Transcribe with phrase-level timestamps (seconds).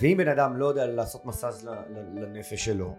[0.00, 1.68] ואם בן אדם לא יודע לעשות מסאז'
[2.14, 2.94] לנפש שלו,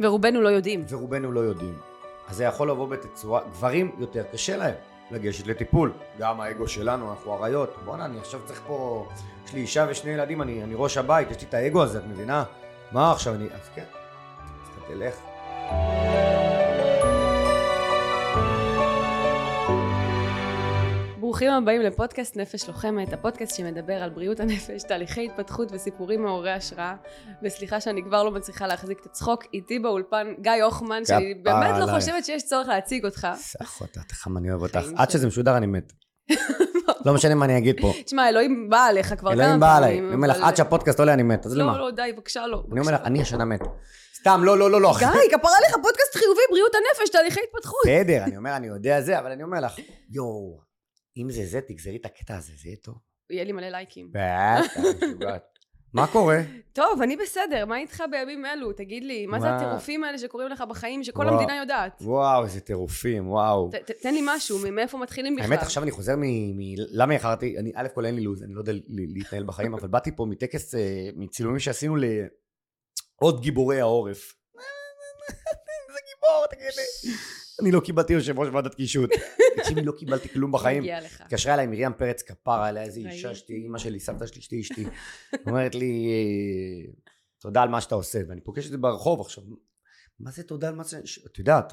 [0.00, 0.84] ורובנו לא יודעים.
[0.88, 1.78] ורובנו לא יודעים,
[2.28, 4.74] אז זה יכול לבוא בתצורה, גברים יותר קשה להם
[5.10, 9.08] לגשת לטיפול, גם האגו שלנו, אנחנו אריות, בואנה אני עכשיו צריך פה,
[9.44, 12.04] יש לי אישה ושני ילדים, אני, אני ראש הבית, יש לי את האגו הזה, את
[12.04, 12.44] מבינה?
[12.92, 13.84] מה עכשיו אני, אז כן,
[14.62, 16.07] אז אתה תלך.
[21.38, 26.94] ברוכים הבאים לפודקאסט נפש לוחמת, הפודקאסט שמדבר על בריאות הנפש, תהליכי התפתחות וסיפורים מעוררי השראה.
[27.42, 31.86] וסליחה שאני כבר לא מצליחה להחזיק את הצחוק, איתי באולפן גיא הוחמן, שאני באמת לא.
[31.94, 33.28] חושבת שיש צורך להציג אותך.
[33.62, 35.10] אחותה, כמה אני אוהב אותך, חיים עד.
[35.10, 35.92] שזה משודר אני מת.
[37.06, 39.40] לא משנה מה אני אגיד פה, תשמע, אלוהים בא עליך כבר כמה פעמים.
[39.40, 41.72] אלוהים בא עליי, אני אומר לך, עד שהפודקאסט עולה אני מת, אז למה?
[41.72, 42.62] לא, לא, די, בבקשה לא.
[42.72, 43.00] אני אומר לך.
[43.04, 43.60] אני השנה מת.
[44.20, 44.94] סתם, לא, לא, לא, לא.
[44.98, 47.80] גיא, כפרה עליך, פודקאסט חיובי, בריאות הנפש, תהליכי התפתחות.
[47.84, 49.72] בסדר, אני אומר, אני יודע זה, אבל אני אומר לך,
[50.10, 50.67] יואו,
[51.16, 52.94] אם זה זה, תגזרי את הקטע הזה, זה יהיה טוב.
[53.30, 54.10] יהיה לי מלא לייקים.
[54.12, 54.72] בטח,
[55.04, 55.44] משוגעת.
[55.94, 56.38] מה קורה?
[56.72, 58.72] טוב, אני בסדר, מה איתך בימים אלו?
[58.72, 59.46] תגיד לי, מה זה?
[59.50, 61.34] הטירופים האלה שקורים לך בחיים, שכל וואו.
[61.34, 61.98] המדינה יודעת?
[62.00, 63.70] וואו, איזה טירופים, וואו.
[63.72, 65.46] ת- ת- תן לי משהו, מאיפה מתחילים בכלל?
[65.52, 66.22] האמת, עכשיו אני חוזר מ...
[66.58, 67.58] מ- למה איחרתי?
[67.58, 70.74] אני, א' כל אין לי לו"ז, אני לא יודע להתנהל בחיים, אבל באתי פה מטקס,
[70.74, 70.80] אה,
[71.16, 74.34] מצילומים שעשינו לעוד גיבורי העורף.
[75.88, 77.12] איזה גיבור, תגיד לי.
[77.60, 79.10] אני לא קיבלתי יושב ראש ועדת קישוט.
[79.56, 80.82] תקשיבי, לא קיבלתי כלום בחיים.
[80.82, 81.20] מגיע לך.
[81.20, 83.34] התקשרה אליי מרים פרץ כפרה, עליה איזה אישה.
[83.34, 84.84] שלי, אימא שלי, סבתא שלי, אשתי אשתי.
[85.46, 86.06] אומרת לי,
[87.40, 88.20] תודה על מה שאתה עושה.
[88.28, 89.44] ואני פוגש את זה ברחוב עכשיו.
[90.20, 91.00] מה זה תודה על מה זה...
[91.04, 91.72] ש- את יודעת,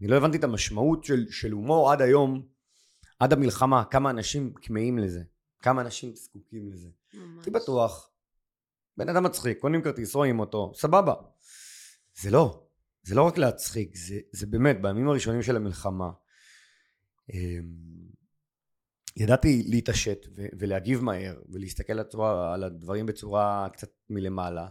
[0.00, 2.46] אני לא הבנתי את המשמעות של, של הומור עד היום,
[3.20, 5.20] עד המלחמה, כמה אנשים כמהים לזה.
[5.62, 6.88] כמה אנשים זקוקים לזה.
[7.14, 7.36] ממש.
[7.36, 8.10] הייתי בטוח,
[8.96, 11.14] בן אדם מצחיק, קונים כרטיס, רואים אותו, סבבה.
[12.20, 12.62] זה לא,
[13.02, 16.10] זה לא רק להצחיק, זה, זה באמת, בימים הראשונים של המלחמה,
[17.32, 17.92] אמ,
[19.16, 20.26] ידעתי להתעשת
[20.58, 21.92] ולהגיב מהר, ולהסתכל
[22.54, 24.68] על הדברים בצורה קצת מלמעלה,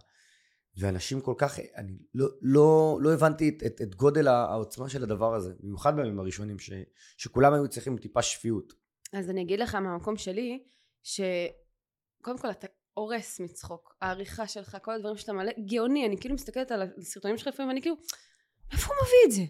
[0.78, 5.36] ואנשים כל כך, אני לא, לא, לא הבנתי את, את, את גודל העוצמה של הדבר
[5.36, 6.72] הזה, במיוחד בימים הראשונים, ש,
[7.18, 8.74] שכולם היו צריכים טיפה שפיות.
[9.14, 10.64] אז אני אגיד לך מהמקום שלי,
[11.04, 13.96] שקודם כל אתה הורס מצחוק.
[14.02, 17.82] העריכה שלך, כל הדברים שאתה מלא, גאוני, אני כאילו מסתכלת על הסרטונים שלך לפעמים, ואני
[17.82, 17.96] כאילו,
[18.72, 19.42] מאיפה הוא מביא את זה?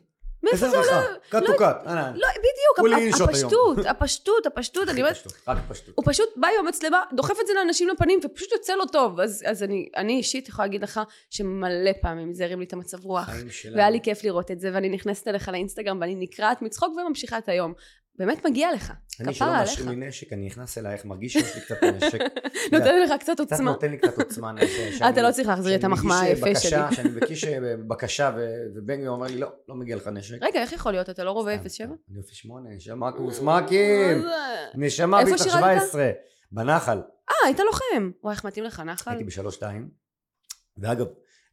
[0.44, 1.02] מאיפה זה עולה?
[1.30, 1.86] קאט טו קאט.
[1.86, 2.92] לא, בדיוק.
[3.30, 5.96] הפשטות, הפשטות, הפשטות, אני אומרת, פשטות, רק פשטות.
[5.98, 9.20] הוא פשוט בא עם המצלמה, דוחף את זה לאנשים לפנים, ופשוט יוצא לו טוב.
[9.20, 9.66] אז,
[9.96, 13.30] אני, אישית יכולה להגיד לך שמלא פעמים זה הרים לי את המצב רוח.
[13.76, 17.50] והיה לי כיף לראות את זה, ואני נכנסת אליך לאינסטגרם, ואני נקרעת מצחוק וממשיכה את
[17.50, 17.74] היום.
[18.18, 18.94] באמת מגיע לך.
[19.20, 19.72] אני שלא כפרה עליך.
[19.74, 22.20] משאיר לי נשק, אני נכנס אלייך, מרגיש שיש לי קצת נשק.
[22.74, 23.72] נותן לך קצת עוצמה.
[23.72, 24.54] נותן לי קצת עוצמה.
[25.10, 26.96] אתה לא צריך להחזיר את המחמאה מגיש, אה, היפה שלי.
[26.96, 28.32] שאני מבקש אה, בקשה
[28.76, 30.38] ובן גביר אומר לי לא, לא מגיע לך נשק.
[30.42, 31.10] רגע, איך יכול להיות?
[31.10, 31.88] אתה לא רובה סתם, 07?
[31.88, 31.94] סתם.
[32.14, 34.24] אני 08, נשמה קוסמקים.
[34.76, 35.44] נשמה שירתת?
[35.50, 36.10] 17.
[36.52, 36.98] בנחל.
[37.30, 38.12] אה, היית לוחם.
[38.24, 39.12] וואי, איך מתאים לך, נחל?
[39.12, 39.90] הייתי בשלוש-שתיים.
[40.78, 41.06] ואגב,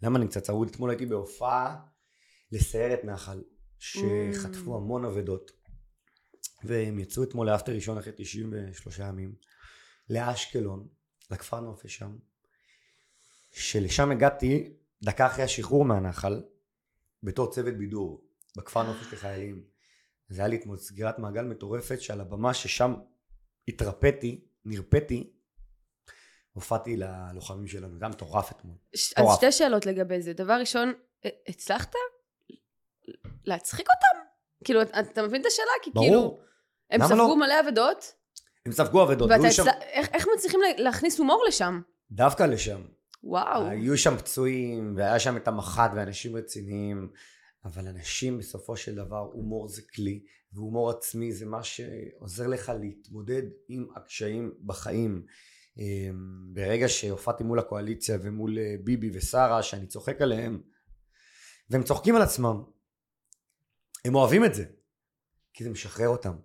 [0.02, 0.68] למה אני קצת צרוד?
[0.70, 1.76] אתמול הייתי בהופעה
[2.52, 3.40] לסיירת נחל,
[3.78, 4.76] שחטפו Mm.
[4.76, 5.57] המון אבדות.
[6.64, 9.34] והם יצאו אתמול לאפטר ראשון אחרי 93 ימים,
[10.10, 10.88] לאשקלון,
[11.30, 12.16] לכפר נופש שם,
[13.50, 16.42] שלשם הגעתי דקה אחרי השחרור מהנחל,
[17.22, 18.24] בתור צוות בידור,
[18.56, 19.64] בכפר נופש לחיילים.
[20.28, 22.94] זה היה לי אתמול סגירת מעגל מטורפת שעל הבמה ששם
[23.68, 25.30] התרפאתי, נרפאתי,
[26.52, 28.76] הופעתי ללוחמים שלנו, זה היה מטורף אתמול.
[28.94, 29.26] ש- אז.
[29.36, 30.32] שתי שאלות לגבי זה.
[30.32, 30.92] דבר ראשון,
[31.48, 31.92] הצלחת
[33.44, 34.24] להצחיק אותם?
[34.64, 35.68] כאילו, אתה- מבין את השאלה?
[35.82, 36.40] כי כאילו, ברור,
[36.90, 37.36] הם ספגו לא?
[37.36, 38.12] מלא אבדות,
[38.66, 41.80] הם ספגו אבדות, ואתה היו שם, איך- איך מצליחים לה- להכניס הומור לשם?
[42.10, 42.80] דווקא לשם.
[43.22, 43.66] וואו.
[43.66, 47.10] היו שם פצועים, והיה שם את המח"ט ואנשים רציניים,
[47.64, 50.22] אבל אנשים בסופו של דבר, הומור זה כלי,
[50.52, 55.26] והומור עצמי זה מה שעוזר לך להתמודד עם הקשיים בחיים.
[55.78, 56.14] אמ,
[56.52, 60.62] ברגע שהופעתי מול הקואליציה ומול אה, ביבי ושרה, שאני צוחק עליהם,
[61.70, 62.62] והם צוחקים על עצמם,
[64.04, 64.64] הם אוהבים את זה,
[65.54, 66.36] כי זה משחרר אותם.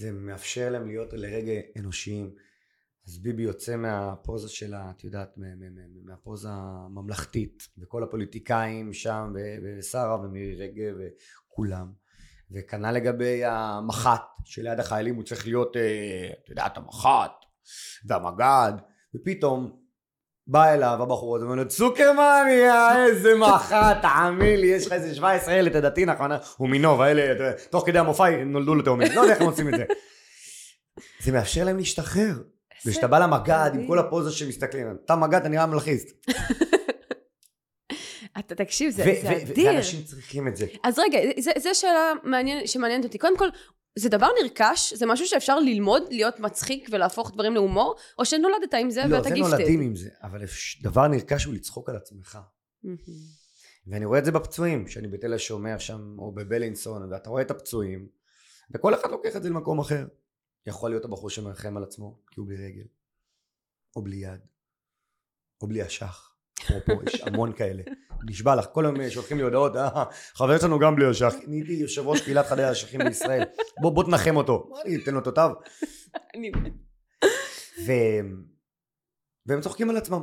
[0.00, 2.34] זה מאפשר להם להיות לרגע אנושיים.
[3.06, 9.32] אז ביבי יוצא מהפוזה שלה, את יודעת, מה- מה- מה- מהפוזה הממלכתית, וכל הפוליטיקאים שם,
[9.62, 11.92] ושרה ומירי רגב וכולם.
[12.50, 17.32] וכנ"ל לגבי המח"ט, שליד החיילים הוא צריך להיות, אה, את יודעת, המח"ט
[18.06, 18.72] והמג"ד,
[19.14, 19.79] ופתאום
[20.46, 22.72] בא אליו הבחור הזה ואומר לו, צוקרמן, יא,
[23.06, 23.72] איזה מח"ט,
[24.02, 26.30] תאמין לי, יש לך איזה 17 ילד, דתי נכון?
[26.56, 29.46] הוא מינוב, האלה, אתה יודע, תוך כדי המופע נולדו לו תאומים, לא יודע איך הם
[29.48, 29.84] עושים את זה.
[31.20, 32.32] זה מאפשר להם להשתחרר.
[32.86, 33.86] וכשאתה בא למג"ד עם.
[33.86, 36.08] כל הפוזה שמסתכלים, אתה מג"ד, אתה נראה מלחיסט.
[38.38, 39.66] אתה תקשיב, זה ו- זה ו- אדיר.
[39.72, 40.66] ואנשים צריכים את זה.
[40.84, 41.18] אז רגע,
[41.58, 43.18] זו שאלה מעניין- שמעניינת אותי.
[43.18, 43.48] קודם כל,
[43.98, 44.94] זה דבר נרכש?
[44.94, 47.96] זה משהו שאפשר ללמוד, להיות מצחיק ולהפוך דברים להומור?
[48.18, 49.50] או שנולדת עם זה לא, ואתה זה גיפטד?
[49.50, 50.44] נולדים עם זה, אבל
[50.82, 52.38] דבר נרכש הוא לצחוק על עצמך.
[53.86, 58.08] ואני רואה את זה בפצועים, שאני בתל השומר שם, או בבלינסון, ואתה רואה את הפצועים,
[58.70, 60.06] וכל אחד לוקח את זה למקום אחר.
[60.66, 62.84] יכול להיות הבחור שמרחם על עצמו, כי הוא בלי רגל,
[63.96, 64.40] או בלי יד,
[65.62, 66.29] או בלי אשך.
[66.62, 67.82] אפרופו, יש המון כאלה.
[68.24, 70.04] נשבע לך, כל יום שולחים לי הודעות, אה,
[70.34, 73.44] חבר שלנו גם בלי אשך, נהייתי יושב ראש קהילת חדי האשכים בישראל,
[73.80, 74.70] בוא, בוא תנחם אותו.
[74.84, 75.50] אני אתן לו תותיו?
[76.34, 76.50] אני
[77.86, 77.92] ו...
[79.46, 80.22] והם צוחקים על עצמם.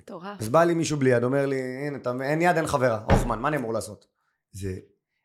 [0.00, 0.40] מטורף.
[0.40, 3.04] אז בא לי מישהו בלי יד, אומר לי, הנה, אתה, אין יד, אין חברה.
[3.10, 4.06] הוכמן, מה אני אמור לעשות?
[4.52, 4.78] זה,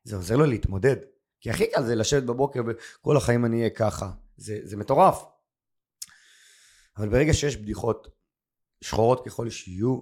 [0.03, 0.95] זה עוזר לו להתמודד.
[1.41, 4.11] כי הכי קל זה לשבת בבוקר וכל החיים אני אהיה ככה.
[4.37, 5.23] זה, זה מטורף.
[6.97, 8.07] אבל ברגע שיש בדיחות
[8.81, 9.99] שחורות ככל שיהיו,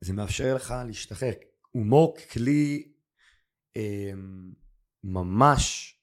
[0.00, 1.32] זה מאפשר לך להשתחרר.
[1.70, 2.92] הומור ככלי
[3.76, 4.10] אה,
[5.04, 5.94] ממש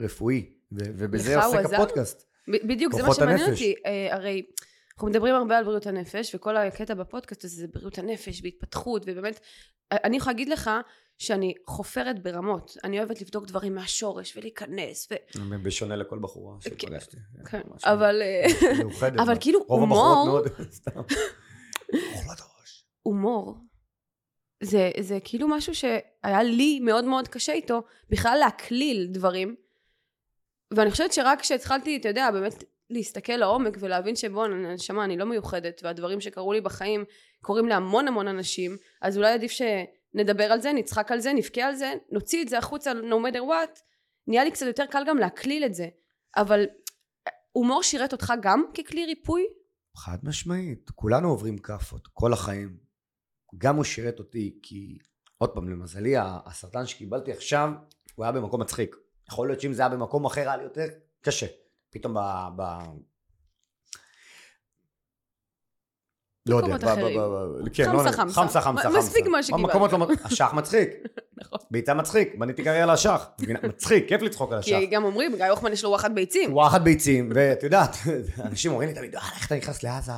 [0.00, 1.72] רפואי, ו- ובזה עוסק?
[1.72, 2.26] הפודקאסט.
[2.48, 3.62] ב- בדיוק, זה מה שמעניין הנפש.
[3.62, 3.74] אותי.
[3.86, 4.46] אה, הרי
[4.94, 9.40] אנחנו מדברים הרבה על בריאות הנפש, וכל הקטע בפודקאסט הזה זה בריאות הנפש והתפתחות, ובאמת,
[9.92, 10.70] אה, אני יכולה להגיד לך
[11.18, 12.76] שאני חופרת ברמות.
[12.84, 15.14] אני אוהבת לבדוק דברים מהשורש ולהיכנס, ו...
[15.62, 17.16] בשונה לכל בחורה כן, שפגשתי.
[17.50, 18.46] כן, אבל אה,
[18.78, 19.20] מאוחדת.
[19.20, 20.44] אבל כאילו הומור-.
[23.02, 23.54] הומור,
[24.62, 29.56] זה, זה כאילו משהו שהיה לי מאוד מאוד קשה איתו, בכלל להקליל דברים.
[30.70, 35.80] ואני חושבת שרק כשהתחלתי, אתה יודע, באמת להסתכל לעומק ולהבין שבוא, נשמה, אני לא מיוחדת,
[35.84, 37.04] והדברים שקרו לי בחיים
[37.42, 39.52] קורים להמון המון אנשים, אז אולי עדיף
[40.16, 43.40] שנדבר על זה, נצחק על זה, נבכה על זה, נוציא את זה החוצה, no matter
[43.40, 43.80] what,
[44.26, 45.88] נהיה לי קצת יותר קל גם להקליל את זה.
[46.36, 46.66] אבל
[47.52, 49.46] הומור שירת אותך גם ככלי ריפוי?
[49.96, 50.90] חד משמעית.
[50.90, 52.76] כולנו עוברים כאפות, כל החיים.
[53.58, 54.98] גם הוא שירת אותי, כי
[55.38, 57.70] עוד פעם, למזלי, הסרטן שקיבלתי עכשיו,
[58.14, 58.96] הוא היה במקום מצחיק.
[59.28, 60.86] יכול להיות שאם זה היה במקום אחר, היה לי יותר
[61.20, 61.46] קשה.
[61.90, 62.18] פתאום ב...
[62.56, 62.62] ב...
[66.46, 66.78] לא יודע,
[67.72, 68.32] כן, חמסה, לא- חמסה.
[68.40, 69.30] חמסה, חמסה, מ- מספיק חמסה.
[69.30, 69.92] מה שקיבלת.
[69.92, 70.06] לא...
[70.24, 70.90] השח מצחיק,
[71.36, 71.58] נכון.
[71.70, 73.26] ביצה מצחיק, בניתי קריירה לשח.
[73.68, 74.76] מצחיק, כיף לצחוק על השח.
[74.78, 76.52] כי גם אומרים, גיא הוחמן יש לו וואחד ביצים.
[76.54, 77.96] וואחד ביצים, ואת יודעת,
[78.50, 80.12] אנשים אומרים לי תמיד, "אה, איך אתה נכנס לעזה?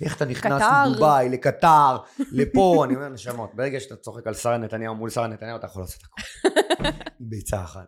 [0.00, 1.96] איך אתה נכנס קטר." לדובאי, לקטר,
[2.32, 2.82] לפה?
[2.86, 6.00] אני אומר, נשמות, ברגע שאתה צוחק על שרה נתניהו מול שרה נתניהו, אתה יכול לעשות
[6.04, 6.88] הכל.
[7.20, 7.86] ביצה אחת.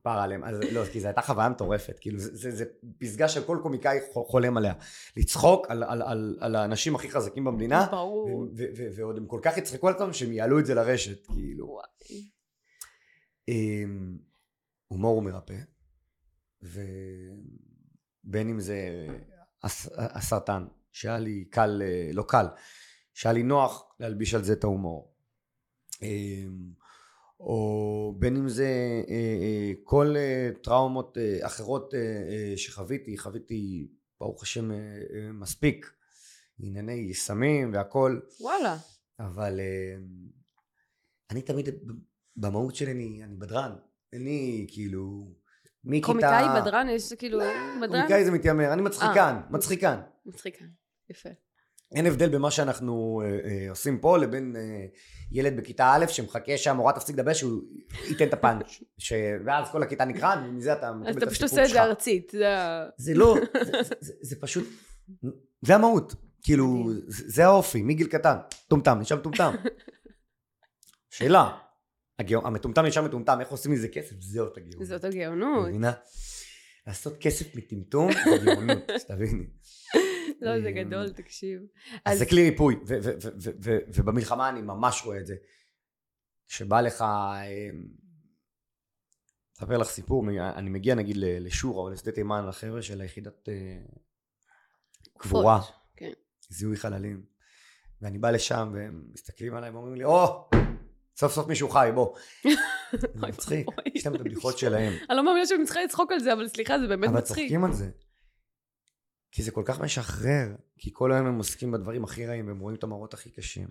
[0.00, 0.44] כפר עליהם.
[0.44, 1.96] אז לא, כי זו הייתה חוויה מטורפת.
[2.00, 2.64] כאילו, זה, זה
[2.98, 4.72] פסגה של כל קומיקאי חו- חולם עליה.
[5.16, 8.46] לצחוק על, על, על, על האנשים הכי חזקים במדינה, ברור.
[8.96, 11.80] ועוד הם כל כך יצחקו על עצמם שהם יעלו את זה לרשת, כאילו.
[13.48, 14.18] אמ,
[14.88, 15.56] הומור הוא מרפא,
[16.62, 19.06] ובין אם זה
[19.62, 22.46] הס- הסרטן, שהיה לי קל, אה, לא קל,
[23.14, 25.14] שהיה לי נוח להלביש על זה את ההומור.
[27.40, 31.94] או בין אם זה אה, אה, כל אה, טראומות אחרות
[32.56, 33.88] שחוויתי, חוויתי
[34.20, 34.70] ברוך השם
[35.32, 35.92] מספיק,
[36.58, 38.76] ענייני סמים והכל, וואלה.
[39.20, 39.60] אבל
[41.30, 41.68] אני תמיד,
[42.36, 43.72] במהות שלי אני, אני בדרן.
[44.12, 45.34] אני כאילו,
[45.84, 46.06] מכיתה...
[46.06, 47.38] קומיקאי בדרן יש כאילו
[47.82, 48.00] בדרן?
[48.00, 49.40] קומיקאי זה מתיימר, אני מצחיקן.
[49.50, 50.00] מצחיקן.
[50.26, 50.58] מצחיק.
[51.10, 51.28] יפה.
[51.94, 54.86] אין הבדל בין מה שאנחנו אה, אה, עושים פה לבין אה,
[55.32, 57.62] ילד בכיתה א' שמחכה שהמורה תפסיק לדבר שהוא
[58.08, 58.82] ייתן את הפאנץ'.
[58.98, 59.12] ש...
[59.44, 61.76] ואז כל הכיתה נקרעת ומזה אתה אז מקבל אתה את פשוט הסיפוק עושה את שלך.
[61.76, 62.30] זה ארצית.
[62.30, 62.54] זה
[62.96, 64.68] זה לא, זה, זה, זה, זה פשוט,
[65.62, 66.14] זה המהות.
[66.42, 68.36] כאילו, זה האופי, מגיל קטן.
[68.68, 69.54] טומטם, נשאר מטומטם.
[71.10, 71.58] שאלה,
[72.18, 74.14] הגאו- המטומטם נשאר מטומטם, איך עושים מזה כסף?
[74.20, 74.86] זאת הגאונות.
[74.86, 75.68] זאת הגאונות.
[75.68, 75.92] מבינה?
[76.86, 79.44] לעשות כסף מטמטום זה גאונות, שתביני.
[80.40, 81.60] לא, זה אמ, גדול, תקשיב.
[82.04, 82.76] אז זה כלי ריפוי,
[83.94, 85.34] ובמלחמה אני ממש רואה את זה.
[86.48, 87.84] כשבא לך, אמ,
[89.58, 93.54] אספר לך סיפור, אני מגיע נגיד לשורה או לשדה תימן, לחבר'ה של היחידת אה,
[95.18, 95.60] קבורה,
[95.96, 96.12] כן.
[96.48, 97.22] זיהוי חללים,
[98.02, 100.48] ואני בא לשם והם מסתכלים עליי ואומרים לי, או,
[101.16, 102.16] סוף סוף מישהו חי, בוא.
[103.00, 103.66] זה מצחיק.
[103.94, 104.92] יש להם את הבדיחות שלהם.
[105.10, 107.36] אני לא מאמינה שאני צריכה לצחוק על זה, אבל סליחה, זה באמת אבל מצחיק.
[107.36, 107.90] צוחקים על זה.
[109.30, 112.76] כי זה כל כך משחרר, כי כל היום הם עוסקים בדברים הכי רעים, והם רואים
[112.76, 113.68] את המראות הכי קשים.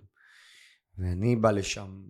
[0.98, 2.02] ואני בא לשם,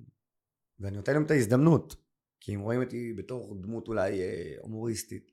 [0.80, 1.96] ואני נותן להם את ההזדמנות,
[2.40, 5.30] כי הם רואים אותי בתור דמות אולי אה, הומוריסטית,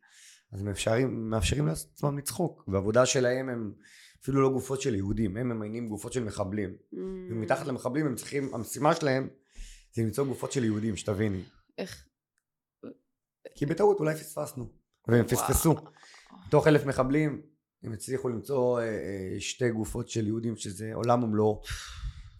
[0.51, 3.73] אז הם מאפשרים, מאפשרים לעצמם לצחוק, והעבודה שלהם הם
[4.21, 6.69] אפילו לא גופות של יהודים, הם ממיינים גופות של מחבלים.
[6.69, 6.97] Mm,
[7.31, 9.29] ומתחת למחבלים הם צריכים, המשימה שלהם
[9.93, 11.43] זה למצוא גופות של יהודים, שתביני.
[11.77, 12.07] איך...
[13.55, 14.71] כי בטעות אולי פספסנו,
[15.07, 15.75] והם פספסו.
[16.47, 17.41] מתוך אלף מחבלים
[17.85, 21.61] הם הצליחו למצוא אה, אה, שתי גופות של יהודים שזה עולם ומלואו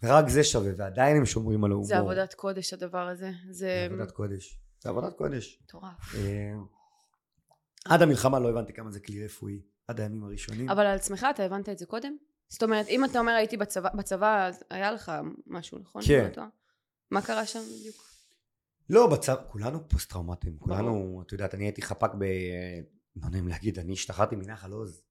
[0.02, 1.88] ורק זה שווה ועדיין הם שומרים על ההומור.
[1.88, 3.30] זה עבודת קודש הדבר הזה.
[3.50, 3.52] זה...
[3.52, 4.58] זה עבודת קודש.
[4.80, 5.58] זה עבודת קודש.
[5.64, 6.14] מטורף.
[6.14, 6.54] אה,
[7.84, 10.70] עד המלחמה לא הבנתי כמה זה כלי רפואי, עד הימים הראשונים.
[10.70, 12.16] אבל על עצמך אתה הבנת את זה קודם?
[12.48, 15.12] זאת אומרת, אם אתה אומר הייתי בצבא, בצבא אז היה לך
[15.46, 16.02] משהו, נכון?
[16.06, 16.30] כן.
[16.36, 16.42] לא?
[17.10, 17.96] מה קרה שם בדיוק?
[18.90, 22.24] לא, בצבא, כולנו פוסט טראומטיים, כולנו, את יודעת, אני הייתי חפ"ק ב...
[23.22, 25.02] לא נעים להגיד, אני השתחררתי מנחל עוז.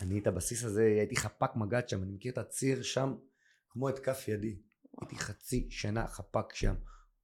[0.00, 3.14] אני את הבסיס הזה, הייתי חפ"ק מג"ד שם, אני מכיר את הציר שם
[3.70, 4.56] כמו את כף ידי.
[5.00, 6.74] הייתי חצי שנה חפ"ק שם,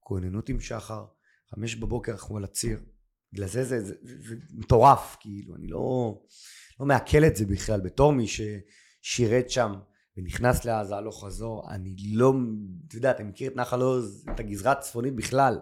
[0.00, 1.04] כוננות עם שחר,
[1.50, 2.80] חמש בבוקר אנחנו על הציר.
[3.32, 3.94] בגלל זה זה,
[4.50, 6.18] מטורף, כאילו, אני לא,
[6.80, 7.80] לא מעכל את זה בכלל.
[7.80, 9.73] בתור מי ששירת שם
[10.16, 12.32] ונכנס לעזה הלוך חזור, אני לא,
[12.88, 15.59] אתה יודע, אתה מכיר את נחל עוז, את הגזרה הצפונית בכלל.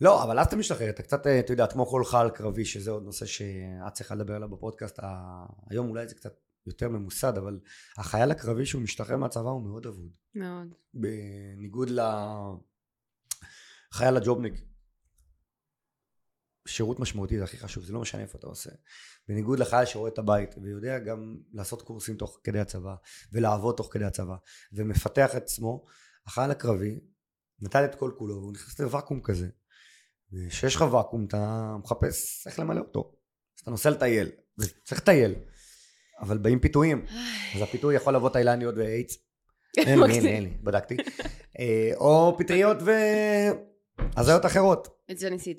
[0.00, 3.02] לא, אבל אז אתה משתחרר, אתה קצת, אתה יודע, כמו כל חייל קרבי, שזה עוד
[3.02, 4.98] נושא שאת צריכה לדבר עליו בפודקאסט.
[5.70, 7.60] היום אולי זה קצת יותר ממוסד, אבל
[7.96, 10.10] החייל הקרבי שהוא משתחרר מהצבא הוא מאוד אבוד.
[10.34, 10.74] מאוד.
[10.94, 11.90] בניגוד
[13.90, 14.54] לחייל הג'ובניק.
[16.68, 18.70] שירות משמעותי זה הכי חשוב, זה לא משנה איפה אתה עושה.
[19.28, 22.94] בניגוד לחייל שרואה את הבית ויודע גם לעשות קורסים תוך כדי הצבא
[23.32, 24.36] ולעבוד תוך כדי הצבא
[24.72, 25.84] ומפתח את עצמו,
[26.26, 27.00] החייל הקרבי
[27.60, 29.48] נתן את כל כולו והוא נכנס לוואקום כזה.
[30.32, 33.12] וכשיש לך ואקום אתה מחפש איך למלא אותו.
[33.56, 35.34] אז אתה נוסע לטייל, וצריך לטייל.
[36.20, 37.04] אבל באים פיתויים,
[37.56, 39.16] אז הפיתוי יכול לבוא תאילניות ואיידס.
[39.78, 40.96] אין לי, אין לי, אין לי, בדקתי.
[41.58, 42.76] אה, או פטריות
[44.16, 44.88] והזיות אחרות.
[45.10, 45.58] את זה ניסית.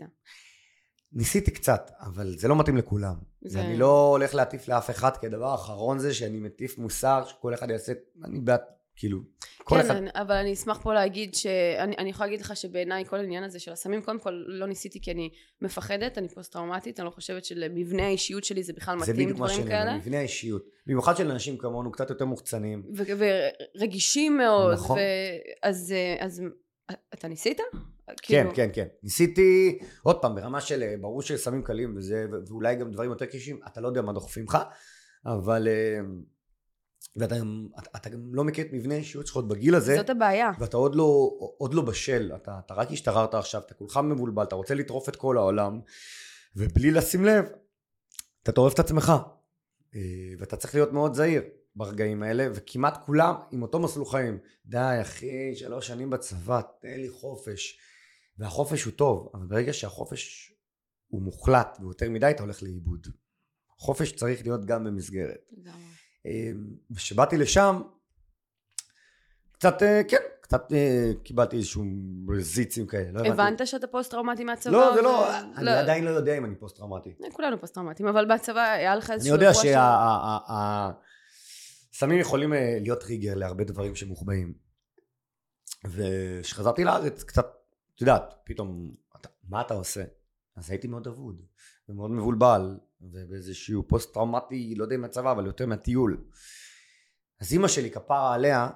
[1.13, 3.15] ניסיתי קצת, אבל זה לא מתאים לכולם.
[3.45, 7.53] זה- ואני לא הולך להטיף לאף אחד, כי הדבר האחרון זה שאני מטיף מוסר, שכל
[7.53, 7.93] אחד יעשה,
[8.25, 8.61] אני בעד,
[8.99, 9.19] כאילו,
[9.63, 9.95] כל כן, אחד...
[9.95, 13.59] אני- אבל אני אשמח פה להגיד שאני אני יכולה להגיד לך שבעיניי כל העניין הזה
[13.59, 15.29] של הסמים, קודם כל לא ניסיתי כי אני
[15.61, 19.39] מפחדת, אני פוסט טראומטית, אני לא חושבת שלמבנה האישיות שלי זה בכלל זה מתאים בדיוק
[19.39, 19.89] מה דברים שאני כאלה.
[19.91, 20.65] אומר, מבנה האישיות.
[20.87, 22.83] במיוחד של אנשים כמונו, קצת יותר מוחצנים.
[23.75, 24.73] ורגישים מאוד.
[24.73, 24.97] נכון.
[24.97, 25.01] ו-
[25.63, 26.43] אז, אה, אז
[27.13, 27.57] אתה ניסית?
[28.07, 28.87] כן, כאילו- כן, כן.
[29.03, 33.59] ניסיתי, עוד פעם, ברמה של, אה, ברור שסמים קלים וזה, ואולי גם דברים יותר קשים,
[33.67, 34.57] אתה לא יודע מה דוחפים לך,
[35.25, 35.67] אבל...
[37.15, 40.09] ואתה גם, אתה, אתה גם לא מכיר את מבנה האישיות שלך עוד בגיל הזה, זאת
[40.09, 40.51] הבעיה.
[40.59, 44.55] ואתה עוד לא, עוד לא בשל, אתה, אתה רק השתחררת עכשיו, אתה כולך מבולבל, אתה
[44.55, 45.79] רוצה לטרוף את כל העולם,
[46.55, 47.45] ובלי לשים לב,
[48.43, 49.13] אתה טורף את עצמך.
[49.95, 50.01] אה,
[50.39, 51.41] ואתה צריך להיות מאוד זהיר
[51.75, 54.39] ברגעים האלה, וכמעט כולם עם אותו מסלול חיים.
[54.65, 57.79] די, אחי, שלוש שנים בצבא, תן לי חופש.
[58.37, 60.53] והחופש הוא טוב, אבל ברגע שהחופש
[61.07, 63.07] הוא מוחלט ויותר מדי, אתה הולך לאיבוד.
[63.77, 65.45] חופש צריך להיות גם במסגרת.
[65.51, 65.98] לגמרי.
[66.25, 66.51] אה,
[66.91, 67.81] וכשבאתי לשם,
[69.51, 71.83] קצת, אה, כן, קצת אה, קיבלתי איזשהו
[72.39, 73.27] זיצים כאלה, לא.
[73.27, 74.71] הבנת שאתה פוסט טראומטי מהצבא?
[74.71, 77.15] לא, זה ו- לא, אני עדיין לא יודע אם אני פוסט טראומטי.
[77.33, 79.35] כולנו פוסט טראומטיים, אבל בצבא היה לך אני איזשהו...
[79.35, 80.91] יודע אירוע
[81.91, 84.53] שהסמים יכולים להיות טריגר להרבה דברים שמוחבאים.
[85.87, 87.47] וכשחזרתי לארץ, קצת,
[87.95, 90.03] את יודעת, פתאום, אתה- מה אתה עושה?
[90.55, 91.41] אז הייתי מאוד אבוד,
[91.89, 96.23] ומאוד מבולבל, ובאיזשהו פוסט טראומטי, לא יודע אם מהצבא, אבל יותר מהטיול.
[97.41, 98.69] אז אימא שלי, כפרה עליה,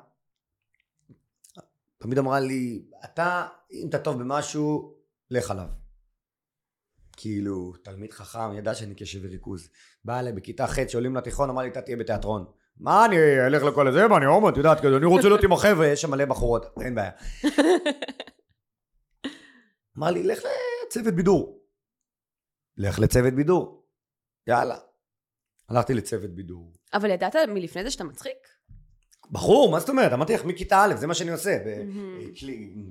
[1.97, 4.95] תמיד אמרה לי, אתה, אם אתה טוב במשהו,
[5.31, 5.67] לך עליו.
[7.17, 9.69] כאילו, תלמיד חכם, ידע שאני קשב וריכוז.
[10.05, 12.45] בא אליי בכיתה ח' שעולים לתיכון, אמר לי, אתה תהיה בתיאטרון.
[12.77, 14.07] מה, אני אלך לכל הזה?
[14.07, 16.95] מה, אני הומו, את יודעת, אני רוצה להיות עם החבר'ה, יש שם מלא בחורות, אין
[16.95, 17.11] בעיה.
[19.97, 20.43] אמר לי, לך
[20.87, 21.62] לצוות בידור.
[22.77, 23.83] לך לצוות בידור.
[24.47, 24.77] יאללה.
[25.69, 26.73] הלכתי לצוות בידור.
[26.93, 28.33] אבל ידעת מלפני זה שאתה מצחיק?
[29.31, 30.13] בחור, מה זאת אומרת?
[30.13, 31.57] אמרתי לך, מכיתה א', זה מה שאני עושה.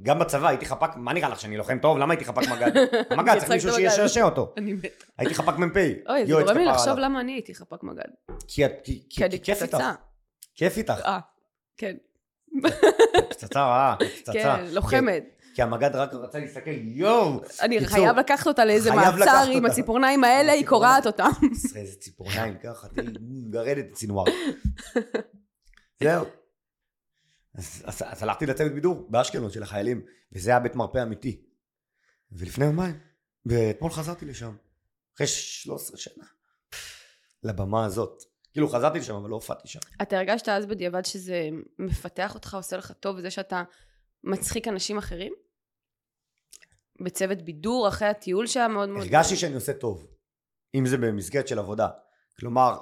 [0.02, 1.98] גם בצבא הייתי חפ"ק, מה נראה לך שאני לוחם טוב?
[1.98, 2.72] למה הייתי חפ"ק מג"ד?
[3.10, 3.76] המג"ד צריך מישהו מג"ד.
[3.90, 4.52] שישעשע אותו.
[4.58, 4.88] אני מתה.
[5.18, 5.76] הייתי חפ"ק מ"פ.
[6.08, 6.98] אוי, זה גורם לי לחשוב.
[6.98, 8.08] למה אני הייתי חפ"ק מג"ד.
[8.48, 9.78] כי את- כי- כי- כי כיף איתך.
[10.54, 11.00] כיף איתך.
[11.04, 11.18] אה,
[11.76, 11.96] כן.
[13.30, 14.32] פצצה רעה, פצצה.
[14.32, 15.41] כן, לוחמת.
[15.54, 17.40] כי המג"ד רק רצה להסתכל, יואו!
[17.60, 19.66] אני קיצור, חייב לקחת אותה לאיזה מעצר עם.
[19.66, 20.66] הציפורניים האלה, היא.
[20.66, 21.30] קורעת אותם.
[21.52, 24.24] ישראל, איזה ציפורניים ככה, תראי, מגרדת את סינואר.
[26.02, 26.24] זהו.
[27.54, 31.42] אז, אז, אז הלכתי לצוות בידור באשקלון של החיילים, וזה היה בית מרפא אמיתי.
[32.32, 32.98] ולפני יומיים,
[33.46, 34.56] ואתמול חזרתי לשם,
[35.16, 36.24] אחרי 13 שנה,
[37.42, 38.22] לבמה הזאת.
[38.52, 39.80] כאילו חזרתי לשם, אבל לא הופעתי שם.
[40.02, 43.62] אתה הרגשת אז בדיעבד שזה מפתח אותך, עושה לך טוב, וזה שאתה
[44.24, 45.32] מצחיק אנשים אחרים?
[47.00, 49.02] בצוות בידור, אחרי הטיול שהיה מאוד מאוד...
[49.02, 50.06] הרגשתי שאני עושה טוב,
[50.74, 51.88] אם זה במסגרת של עבודה.
[52.38, 52.78] כלומר,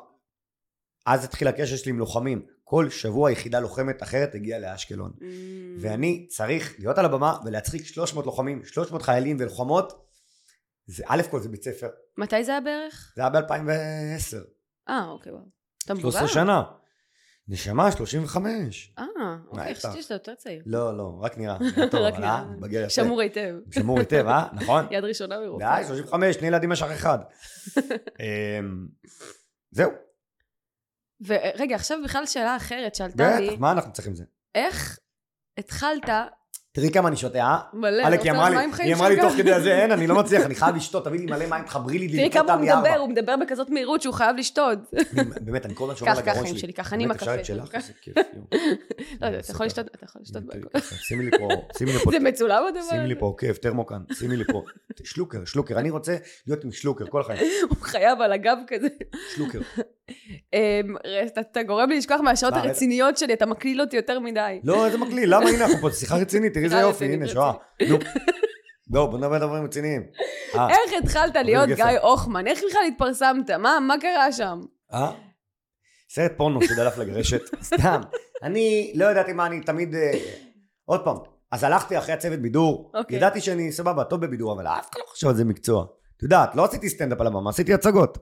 [1.06, 2.47] אז התחיל הקשר שלי עם לוחמים.
[2.64, 5.12] כל שבוע יחידה לוחמת אחרת הגיעה לאשקלון.
[5.18, 5.25] Mm.
[5.80, 10.06] ואני צריך להיות על הבמה ולהצחיק 300 לוחמים, 300 חיילים ולוחמות.
[10.87, 11.88] זה א' כל זה בית ספר.
[12.16, 13.12] מתי זה היה בערך?
[13.16, 14.37] זה היה ב-2010.
[14.88, 15.32] אה, אוקיי.
[15.85, 16.11] אתה מבוגר?
[16.11, 16.62] 13 שנה.
[17.50, 18.92] נשמה, 35.
[18.99, 19.04] אה,
[19.49, 19.75] אוקיי.
[19.75, 20.62] חשבתי שאתה יותר צעיר.
[20.66, 21.57] לא, לא, רק נראה.
[22.07, 22.30] רק נראה.
[22.30, 22.45] אה?
[22.61, 22.90] בגר יפה.
[22.90, 23.54] שמור היטב.
[23.71, 24.49] שמור היטב, אה?
[24.61, 24.87] נכון?
[24.90, 25.80] יד ראשונה מרופא.
[25.80, 27.19] די, 35, שני ילדים יש אח אחד.
[28.21, 28.87] אמ,
[29.71, 29.90] זהו,
[31.26, 34.25] ורגע, עכשיו בכלל שאלה אחרת שעלתה לי, בטח, מה אנחנו צריכים זה?
[34.54, 34.99] איך
[35.59, 36.09] התחלת
[36.73, 37.59] תראי כמה אני שותה, אה?
[37.73, 39.33] מלא, אלק, היא אמרה לי, מים חיים היא אמרה לי תוך.
[39.37, 42.09] כדי הזה, אין, אני לא מצליח, אני חייב לשתות, תביא לי מלא מים, תחברי לי,
[42.09, 42.62] תראי כמה הוא.
[42.62, 44.79] מדבר, הוא מדבר בכזאת מהירות שהוא חייב לשתות.
[44.95, 46.59] אני- באמת, אני כל הזמן שומר קח, על הגרון שלי.
[46.59, 47.31] שלי, ככה אני עם הקפה.
[47.50, 47.62] לא
[49.39, 49.67] אתה יכול.
[49.67, 50.43] לשתות, אתה יכול לשתות.
[50.75, 51.49] ככה, שימי לי פה,
[51.79, 53.15] שימי לי פה, זה מצולם הדבר שימי לי?
[53.19, 54.62] פה עוקב, טרמוקן, שימי לי פה.
[55.05, 57.41] שלוקר, שלוקר, אני רוצה להיות עם שלוקר כל החיים.
[57.69, 58.89] הוא חייב על הגב כזה.
[59.35, 59.59] שלוקר.
[60.52, 60.97] אמ,
[61.40, 64.61] אתה- גורם לי לשכוח מהשעות מה, הרציניות שלי, אתה מקליל אותי יותר מדי.
[64.64, 65.49] לא, איזה מקליל, למה?
[65.50, 67.52] הנה, אנחנו פה, שיחה רצינית, תראי איזה יופי, הנה, שואה.
[68.93, 70.02] לא, בוא נדבר על דברים רציניים.
[70.55, 71.69] אה, איך התחלת להיות.
[71.69, 72.47] גיא הוחמן?
[72.47, 73.50] איך בכלל התפרסמת?
[73.50, 74.61] מה מה קרה שם?
[74.93, 75.11] אה?
[76.11, 78.00] סרט פורנו שדלף לגרשת, סתם.
[78.43, 79.95] אני לא ידעתי מה אני תמיד...
[79.95, 80.12] אה,
[80.85, 81.17] עוד פעם,
[81.52, 83.17] אז הלכתי אחרי הצוות בידור, אוקיי.
[83.17, 85.85] ידעתי שאני סבבה, טוב בבידור, אבל אף אחד לא חושב על זה מקצוע.
[86.17, 88.19] את יודעת, לא עשיתי סטנדאפ על הבמה, עשיתי הצגות.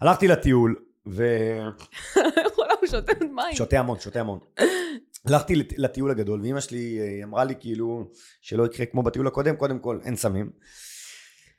[0.00, 0.76] הלכתי לטיול,
[1.06, 1.70] וואלה,
[2.80, 3.52] הוא שותה מים.
[3.52, 4.38] ושותה המון, שותה המון.
[5.26, 8.10] הלכתי לט- לטיול הגדול, ואימא שלי אה, אמרה לי כאילו,
[8.40, 10.50] שלא יקרה כמו בטיול הקודם, קודם כל אין סמים.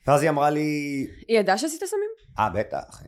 [0.07, 0.61] ואז היא אמרה לי,
[1.27, 2.09] היא ידעה שעשית סמים?
[2.39, 3.01] אה, בטח.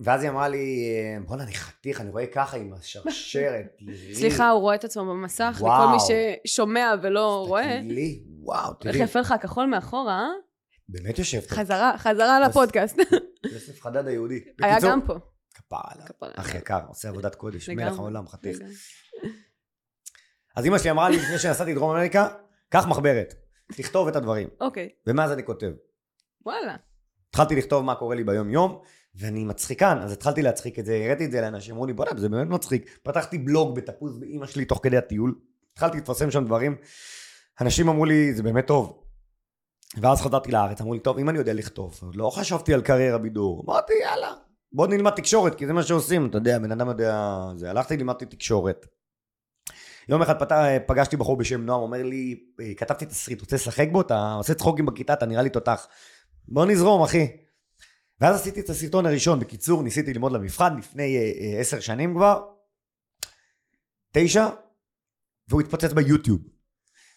[0.00, 0.84] ואז היא אמרה לי,
[1.26, 3.66] בואנה, אני חתיך, אני רואה ככה עם השרשרת.
[4.12, 5.82] סליחה, הוא רואה את עצמו במסך, וואו.
[5.84, 7.78] לכל מי ששומע ולא רואה.
[7.80, 8.98] תסתכלי, וואו, איך תראי.
[9.04, 10.26] יפה לך הכחול מאחורה, אה?
[10.88, 11.48] באמת יושב טוב.
[11.50, 12.96] חזרה, חזרה לפודקאסט.
[13.50, 14.40] יוסף חדד היהודי.
[14.62, 15.14] היה גם פה.
[15.54, 16.06] כפרה עליו.
[16.06, 16.30] כפרה.
[16.36, 17.68] אח יקר, עושה עבודת קודש.
[17.68, 18.58] מלך העולם, חתיך.
[20.56, 22.28] אז אמא שלי אמרה לי לפני שנסעתי לדרום אמריקה,
[22.68, 23.34] קח מחברת,
[23.72, 24.48] תכתוב את הדברים.
[24.60, 25.70] אוקיי, ומאז אני כותב.
[26.46, 26.76] וואלה.
[27.28, 28.82] התחלתי לכתוב מה קורה לי ביום יום,
[29.14, 32.28] ואני מצחיקן, אז התחלתי להצחיק את זה, הראיתי את זה לאנשים, אמרו לי בוא'נה, זה
[32.28, 32.98] באמת מצחיק.
[33.02, 35.34] פתחתי בלוג בתפוז באימא שלי תוך כדי הטיול,
[35.72, 36.76] התחלתי לפרסם שם דברים,
[37.60, 39.01] אנשים אמרו לי, זה באמת טוב.
[39.96, 43.64] ואז חזרתי לארץ, אמרו לי, טוב, אם אני יודע לכתוב, לא חשבתי על קריירה בידור,
[43.66, 44.32] אמרתי, יאללה,
[44.72, 48.26] בוא נלמד תקשורת, כי זה מה שעושים, אתה יודע, בן אדם יודע, זה, הלכתי, לימדתי
[48.26, 48.86] תקשורת.
[50.08, 50.52] יום אחד פת...
[50.86, 52.40] פגשתי בחור בשם נועם, אומר לי,
[52.76, 54.00] כתבתי תסריט, רוצה לשחק בו?
[54.00, 55.86] אתה עושה צחוקים בכיתה, אתה נראה לי תותח.
[56.48, 57.36] בוא נזרום, אחי.
[58.20, 62.42] ואז עשיתי את הסרטון הראשון, בקיצור, ניסיתי ללמוד למבחן לפני אה, אה, עשר שנים כבר,
[64.12, 64.48] תשע,
[65.48, 66.40] והוא התפוצץ ביוטיוב.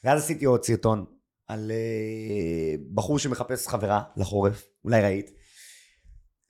[0.03, 1.05] ואז עשיתי עוד סרטון
[1.47, 5.31] על אה, בחור שמחפש חברה לחורף, אולי ראית.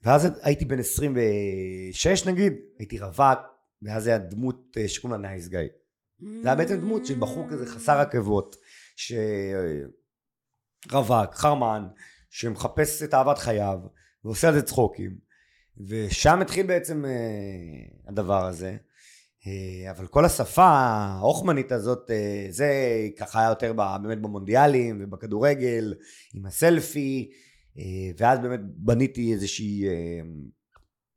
[0.02, 3.38] ואז הייתי בן 26 נגיד, הייתי רווק,
[3.82, 5.58] ואז היה דמות אה, שקוראים לה נייס גיא.
[6.42, 8.56] זה היה בעצם דמות של בחור כזה חסר עכבות,
[10.86, 11.86] שרווק, חרמן,
[12.30, 13.78] שמחפש את אהבת חייו,
[14.24, 15.18] ועושה על זה צחוקים.
[15.88, 17.10] ושם התחיל בעצם אה,
[18.08, 18.76] הדבר הזה.
[19.46, 22.68] אה, אבל כל השפה ההוחמנית הזאת, אה, זה
[23.18, 25.94] ככה היה יותר באמת במונדיאלים ובכדורגל,
[26.34, 27.30] עם הסלפי,
[27.78, 27.82] אה,
[28.18, 29.84] ואז באמת בניתי איזושהי,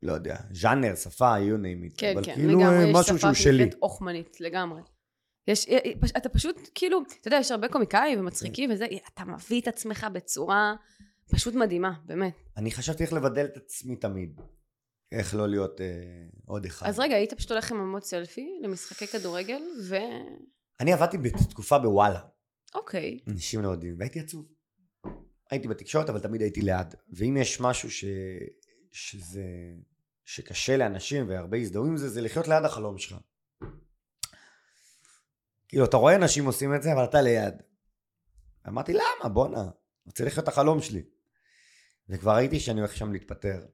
[0.03, 1.97] לא יודע, ז'אנר, שפה, you name it.
[1.97, 3.63] כן, אבל כן, כאילו לגמרי, יש משהו שפה שהוא שלי.
[3.63, 4.81] שנקראת הוחמנית, לגמרי.
[5.47, 5.67] יש,
[6.17, 10.75] אתה פשוט, כאילו, אתה יודע, יש הרבה קומיקאים ומצחיקים וזה, אתה מביא את עצמך בצורה
[11.31, 12.33] פשוט מדהימה, באמת.
[12.57, 14.41] אני חשבתי איך לבדל את עצמי תמיד.
[15.11, 15.85] איך לא להיות אה,
[16.45, 16.87] עוד אחד.
[16.87, 19.95] אז רגע, היית פשוט הולך עם עמוד סלפי למשחקי כדורגל, ו...
[20.79, 22.19] אני עבדתי בתקופה בוואלה,
[22.75, 23.19] אוקיי.
[23.27, 24.45] אנשים לא יודעים, והייתי עצוב.
[25.51, 26.95] הייתי בתקשורת, אבל תמיד הייתי ליד.
[27.09, 28.05] ואם יש משהו ש...
[28.91, 29.43] שזה...
[30.25, 33.17] שקשה לאנשים והרבה הזדהו עם זה, זה לחיות ליד החלום שלך.
[35.67, 37.53] כאילו, אתה רואה אנשים עושים את זה, אבל אתה ליד.
[38.67, 39.29] אמרתי, למה?
[39.33, 39.69] בואנה,
[40.05, 41.03] רוצה לחיות את החלום שלי.
[42.09, 43.65] וכבר ראיתי שאני הולך שם להתפטר.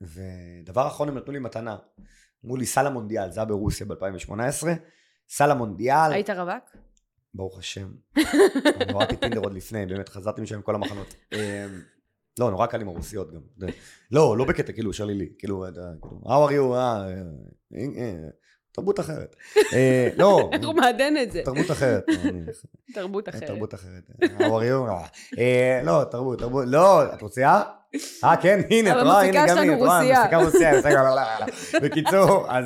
[0.00, 1.76] ודבר אחרון, הם נתנו לי מתנה.
[2.44, 4.66] אמרו לי, סל המונדיאל, זה היה ברוסיה ב-2018,
[5.28, 6.76] סל המונדיאל, היית רווק?
[7.34, 7.92] ברוך השם.
[8.92, 11.14] הורדתי טינדר עוד לפני, באמת, חזרתי משם עם כל המחנות.
[11.32, 11.38] אמ,
[12.38, 13.40] לא, נורא קל עם הרוסיות גם.
[14.10, 15.28] לא, לא בקטע, כאילו, שרלילי.
[15.38, 15.64] כאילו,
[16.02, 17.08] כאילו, how are you, אה,
[17.74, 18.28] אה, אה,
[18.78, 19.36] תרבות אחרת.
[19.72, 21.42] אה, לא, איך הוא מעדן את זה?
[21.44, 22.06] תרבות אחרת.
[22.94, 23.44] תרבות אחרת.
[23.44, 24.02] תרבות אחרת.
[24.22, 24.48] אה,
[25.38, 27.62] אה, לא, תרבות, תרבות, לא, את רוסיה?
[28.24, 30.20] אה, כן, הנה, את אבל רואה, הנה, גם שלנו היא, את רואה.
[30.20, 31.46] מפיקה רוסיה, לא, לא, לא.
[31.82, 32.64] בקיצור, אז...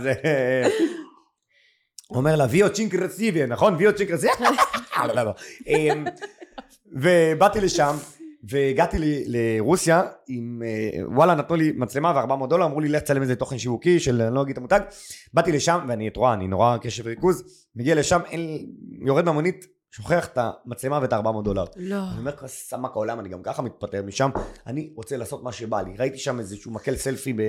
[2.11, 3.75] אומר לה, ויו צ'ינק רסיביה, נכון?
[3.79, 4.51] ויו צ'ינק רסיביה?
[5.66, 6.05] אמ,
[6.92, 7.96] ובאתי לשם,
[8.42, 13.22] והגעתי ל- לרוסיה עם, אה, וואלה, נתנו לי מצלמה ו-400 דולר, אמרו לי, לך תצלם
[13.22, 14.81] איזה תוכן שיווקי של, אני לא אגיד את המותג.
[15.35, 17.42] באתי לשם, ואני, את רואה, אני נורא קשב וריכוז,
[17.76, 18.66] מגיע לשם, אין,
[19.07, 21.64] יורד מהמונית, שוכח את המצלמה ואת ה-400 דולר.
[21.76, 21.96] לא.
[22.11, 24.31] אני אומר, סמק העולם, אני גם ככה מתפטר משם,
[24.66, 25.96] אני רוצה לעשות מה שבא לי.
[25.98, 27.40] ראיתי שם איזשהו מקל סלפי ב...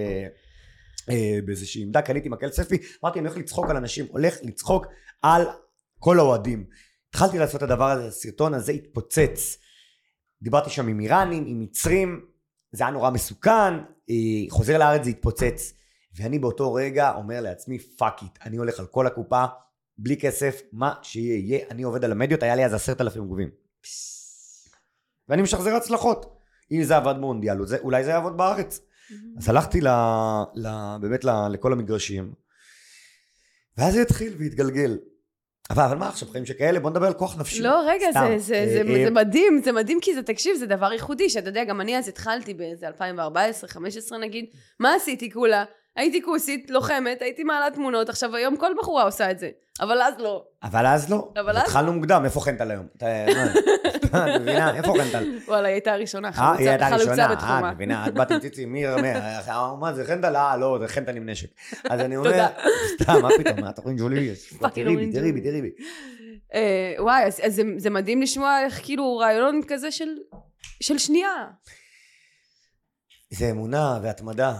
[1.09, 4.85] אה, באיזושהי עמדה, קניתי מקל סלפי, אמרתי אני הולך לצחוק על אנשים, הולך לצחוק
[5.21, 5.45] על
[5.99, 6.65] כל האוהדים.
[7.09, 9.57] התחלתי לעשות את הדבר הזה, הסרטון הזה התפוצץ.
[10.43, 12.25] דיברתי שם עם איראנים, עם מצרים,
[12.71, 13.73] זה היה נורא מסוכן,
[14.09, 14.15] אה,
[14.49, 15.73] חוזר לארץ זה התפוצץ.
[16.15, 19.45] ואני באותו רגע אומר לעצמי fuck it, אני הולך על כל הקופה,
[19.97, 23.49] בלי כסף, מה שיהיה יהיה, אני עובד על המדיות, היה לי אז עשרת אלפים עוקבים.
[25.29, 26.39] ואני משחזר הצלחות.
[26.71, 28.79] אם זה עבד במונדיאל, אולי זה יעבוד בארץ.
[29.37, 29.87] אז הלכתי ל,
[30.55, 32.33] ל, באמת ל, לכל המגרשים,
[33.77, 34.97] ואז זה התחיל והתגלגל.
[35.73, 36.79] אבל, אבל מה עכשיו, חיים שכאלה?
[36.79, 37.61] בוא נדבר על כוח נפשי.
[37.61, 38.27] לא, רגע, סתם.
[38.29, 41.29] זה, זה, אה, זה, אה, זה מדהים, זה מדהים כי זה, תקשיב, זה דבר ייחודי,
[41.29, 44.45] שאתה יודע, גם אני אז התחלתי באיזה 2014, 2015 נגיד,
[44.79, 45.63] מה עשיתי כולה?
[45.95, 49.49] הייתי כוסית, לוחמת, הייתי מעלה תמונות, עכשיו היום כל בחורה עושה את זה,
[49.81, 50.45] אבל אז לא.
[50.63, 51.31] אבל אז לא.
[51.39, 52.87] אבל אז התחלנו מוקדם, איפה חנטל היום?
[52.97, 53.05] אתה
[54.05, 54.75] את מבינה?
[54.75, 55.37] איפה חנטל?
[55.47, 57.69] וואלה, היא הייתה הראשונה, אה, היא הייתה חלוצה הראשונה, אה, בתחומה.
[57.69, 60.35] את מבינה, את באת עם ציצי, מי רמה, אה, מה זה חנטל?
[60.35, 61.47] אה, לא, זה חנטל עם נשק.
[61.89, 62.45] אז אני אומר.
[63.01, 64.31] סתם, מה פתאום, מה, רואה ג'ולי?
[64.73, 65.41] תראי בי, תראי בי.
[65.41, 65.69] תראי בי.
[66.53, 70.09] אה, וואי, אז, זה, זה מדהים לשמוע איך כאילו רעיון כזה של,
[70.83, 71.47] של שנייה.
[73.29, 74.53] זה אמונה והתמדה.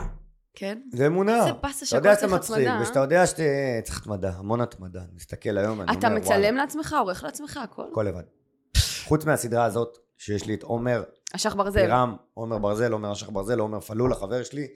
[0.54, 0.82] כן?
[0.94, 1.44] זה אמונה.
[1.44, 3.44] זה באסה אתה יודע שהכל שאתה צריך מצחיק, התמדה, ושאתה יודע שאתה
[3.84, 5.00] צריך התמדה, המון התמדה.
[5.00, 7.86] אני מסתכל היום, אני אומר, אתה מצלם לעצמך, עורך לעצמך, הכל?
[7.92, 8.24] הכל לבד.
[9.04, 11.04] חוץ מהסדרה הזאת, שיש לי את עומר
[11.36, 11.82] אשך ברזל.
[11.86, 14.68] פירם, עומר ברזל, עומר אשך ברזל, עומר פלול, החבר שלי.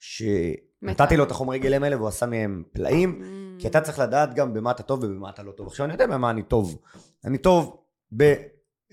[0.00, 3.60] שנתתי לו את החומרי גלם האלה והוא עשה מהם פלאים, Mm.
[3.60, 5.66] כי אתה צריך לדעת גם במה אתה טוב ובמה אתה לא טוב.
[5.66, 6.78] עכשיו אני יודע במה אני טוב.
[7.24, 7.76] אני טוב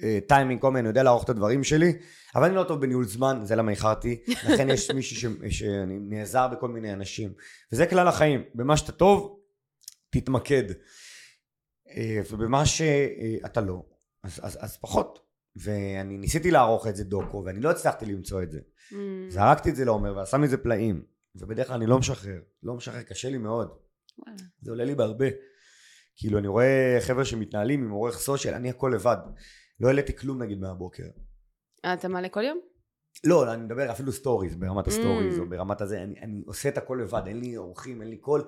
[0.03, 1.93] בטיימינג כל מיני, אני יודע לערוך את הדברים שלי,
[2.35, 4.23] אבל אני לא טוב בניהול זמן, זה למה איחרתי.
[4.49, 5.57] לכן יש מישהו ש...
[5.57, 7.33] שאני נעזר בכל מיני אנשים.
[7.71, 9.39] וזה כלל החיים, במה שאתה טוב,
[10.09, 10.63] תתמקד.
[11.89, 13.83] אה, ובמה שאתה לא,
[14.23, 15.19] אז, אז, אז פחות.
[15.55, 18.59] ואני ניסיתי לערוך את זה דוקו, ואני לא הצלחתי למצוא את זה.
[18.59, 18.95] Mm.
[19.29, 21.03] זרקתי את זה לעומר ועשה מזה פלאים.
[21.35, 22.39] ובדרך כלל אני לא משחרר.
[22.63, 23.69] לא משחרר, קשה לי מאוד.
[24.17, 24.37] וואלה.
[24.61, 25.25] זה עולה לי בהרבה.
[26.15, 29.17] כאילו אני רואה חבר'ה שמתנהלים עם עורך social, אני הכל לבד.
[29.79, 31.03] לא העליתי כלום נגיד מהבוקר.
[31.85, 32.59] אה, אתה מעלה כל יום?
[33.23, 35.41] לא, אני מדבר אפילו stories, ברמת ה stories Mm.
[35.41, 38.43] או ברמת הזה, אני, אני עושה את הכל לבד, אין לי עורכים, אין לי קול.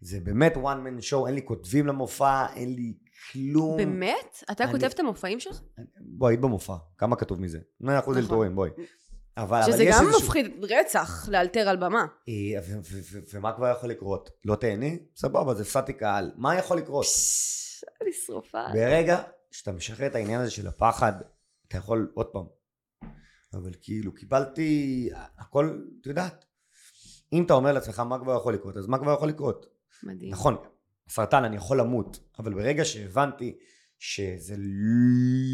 [0.00, 2.94] זה באמת one man show, אין לי כותבים למופע, אין לי
[3.32, 3.76] כלום.
[3.76, 4.42] באמת?
[4.50, 5.60] אתה אני- כותב את המופעים שלך?
[6.00, 7.58] בואי, היית במופע, כמה כתוב מזה?
[7.80, 8.18] 100% נכון.
[8.18, 8.70] אלתורים, בואי.
[9.36, 12.06] אבל, אבל שזה יש גם איזשהו- מפחיד רצח, לאלתר על במה.
[12.28, 12.60] אה,
[13.34, 14.30] ומה כבר יכול לקרות?
[14.44, 14.98] לא תהני?
[15.16, 16.32] סבבה, אז הפסדתי קהל.
[16.36, 17.06] מה יכול לקרות?
[18.02, 18.62] אני שרופה.
[18.74, 21.12] ברגע שאתה משחרר את העניין הזה של הפחד,
[21.68, 22.44] אתה יכול עוד פעם.
[23.52, 25.08] אבל כאילו, קיבלתי
[25.38, 26.44] הכל, את יודעת.
[27.32, 29.66] אם אתה אומר לעצמך מה כבר יכול לקרות, אז מה כבר יכול לקרות?
[30.02, 30.32] מדהים.
[30.32, 30.56] נכון,
[31.08, 33.58] סרטן אני יכול למות, אבל ברגע שהבנתי
[33.98, 34.54] שזה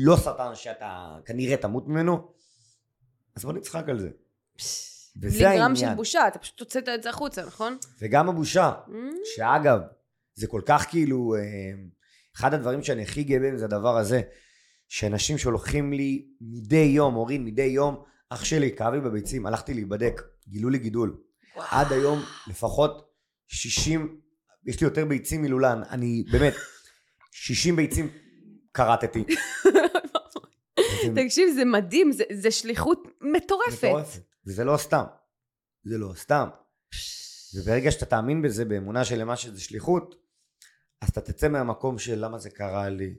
[0.04, 2.32] לא סרטן שאתה כנראה תמות ממנו,
[3.36, 4.10] אז בוא נצחק על זה.
[5.20, 5.76] וזה בלי גרם העניין.
[5.76, 7.78] של בושה, אתה פשוט הוצאת את זה החוצה, נכון?
[8.00, 8.90] וגם הבושה, Mm,
[9.36, 9.80] שאגב,
[10.34, 11.40] זה כל כך כאילו, אה,
[12.36, 14.20] אחד הדברים שאני הכי גאה בהם זה הדבר הזה,
[14.88, 20.22] שאנשים שהולכים לי מדי יום, אורין, מדי יום, אח שלי, כאב לי בביצים, הלכתי להיבדק,
[20.48, 21.16] גילו לי גידול.
[21.56, 21.66] וואו.
[21.70, 23.10] עד היום לפחות
[23.48, 24.20] 60,
[24.66, 26.54] יש לי יותר ביצים מלולן, אני באמת,
[27.32, 28.08] 60 ביצים
[28.74, 29.24] כרתתי.
[31.14, 33.84] תקשיב, זה מדהים, זה- זה שליחות מטורפת.
[33.84, 35.04] מטורפת, וזה לא סתם,
[35.84, 36.48] זה לא סתם.
[37.54, 40.25] וברגע שאתה תאמין בזה, באמונה שלמה שזה שליחות,
[41.02, 43.14] אז אתה תצא מהמקום של למה זה קרה לי.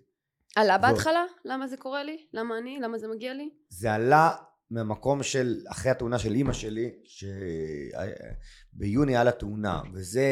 [0.56, 0.78] עלה.
[0.78, 1.24] בהתחלה?
[1.46, 2.18] למה זה קורה לי?
[2.34, 2.80] למה אני?
[2.82, 3.50] למה זה מגיע לי?
[3.70, 4.32] זה עלה
[4.72, 6.92] מהמקום של, אחרי התאונה של אימא שלי,
[8.74, 10.26] שביוני היה לה תאונה, וזה,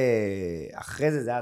[0.74, 1.40] אחרי זה זה היה,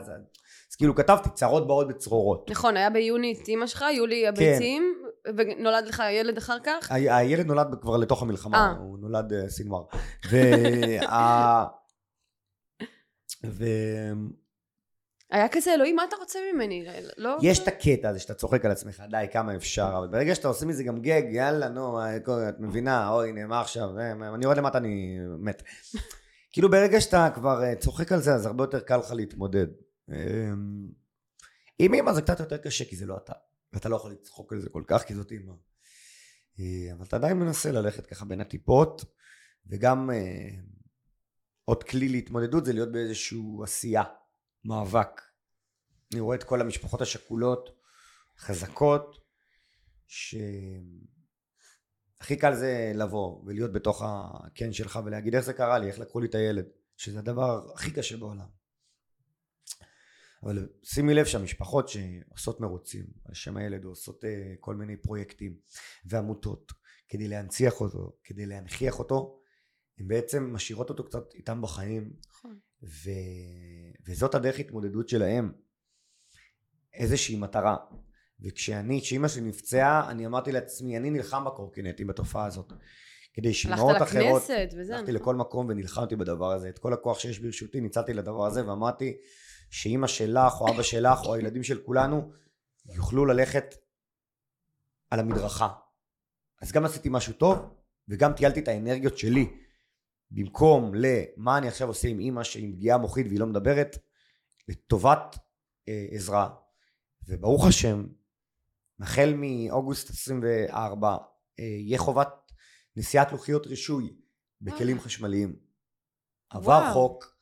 [0.72, 2.50] אז כאילו כתבתי צרות באות בצרורות.
[2.50, 4.96] נכון, היה ביוני את אימא שלך, יולי הביצים,
[5.38, 6.92] ונולד לך ילד אחר כך?
[6.92, 8.72] ה- הילד נולד כבר לתוך המלחמה, אה.
[8.72, 9.84] הוא נולד אה, סינואר.
[10.32, 11.66] וה...
[13.58, 13.63] ו...
[15.34, 16.86] היה כזה, אלוהים, מה אתה רוצה ממני?
[17.17, 17.38] לא?
[17.41, 20.65] יש את הקטע הזה שאתה צוחק על עצמך, די, כמה אפשר, אבל ברגע שאתה עושה
[20.65, 24.58] מזה גם גג, יאללה, נו, אה, את מבינה, אוי, הנה, מה עכשיו, אה, אני יורד
[24.58, 25.63] למטה, אני מת.
[26.54, 29.67] כאילו ברגע שאתה כבר אה, צוחק על זה, אז הרבה יותר קל לך להתמודד.
[30.12, 30.52] אה,
[31.80, 33.34] עם אמא זה קצת יותר קשה, כי זה לא אתה,
[33.74, 35.32] ואתה לא יכול לצחוק על זה כל כך, כי זאת.
[36.60, 39.06] אה, אבל אתה עדיין מנסה ללכת ככה בין הטיפות,
[39.67, 40.10] וגם
[41.65, 44.04] עוד כלי להתמודדות זה להיות באיזושהי עשייה,
[44.65, 45.21] מאבק.
[46.13, 47.69] אני רואה את כל המשפחות השכולות,
[48.38, 49.17] חזקות,
[50.08, 50.36] שהכי
[52.39, 56.28] קל זה לבוא ולהיות בתוך הקן שלך ולהגיד איך זה קרה לי, איך לקחו לי
[56.28, 56.65] את הילד,
[56.97, 58.47] שזה הדבר הכי קשה בעולם.
[60.43, 64.28] אבל שימי לב שהמשפחות שעושות מרוצים על שם הילד או עושות uh,
[64.60, 65.58] כל מיני פרויקטים
[66.06, 66.71] ועמותות
[67.10, 69.39] כדי להנציח אותו, כדי להנכיח אותו,
[69.97, 72.60] הן בעצם משאירות אותו קצת איתם בחיים, נכון.
[72.84, 73.10] ו...
[74.08, 75.52] וזאת הדרך התמודדות שלהם.
[76.93, 77.76] איזושהי מטרה.
[78.41, 82.74] וכשאני, כשאימא שלי נפצעה, אני אמרתי לעצמי, אני נלחם בקורקינטים בתופעה הזאת.
[83.34, 84.96] כדי הלכת אחרות, לכנסת וזה.
[84.96, 85.22] הלכתי נכון?
[85.22, 86.69] לכל מקום ונלחמתי בדבר הזה.
[86.69, 89.17] את כל הכוח שיש ברשותי ניצלתי לדבר הזה, ואמרתי
[89.69, 92.32] שאימא שלך, או אבא שלך, או הילדים של כולנו,
[92.96, 93.76] יוכלו ללכת
[95.10, 95.69] על המדרכה.
[96.62, 97.76] אז גם עשיתי משהו טוב,
[98.10, 99.62] וגם טיילתי את האנרגיות שלי.
[100.32, 103.98] במקום למה אני עכשיו עושה עם אימא שהיא פגיעה מוחית והיא לא מדברת,
[104.68, 105.38] לטובת
[105.88, 106.50] אה, עזרה.
[107.28, 108.06] וברוך השם,
[109.00, 111.18] החל מאוגוסט 24,
[111.60, 112.30] אה, יהיה חובת
[112.96, 114.16] נשיאת לוחיות רישוי
[114.62, 115.02] בכלים וואלה.
[115.02, 115.56] חשמליים.
[116.50, 116.94] עבר וואו.
[116.94, 117.38] חוק,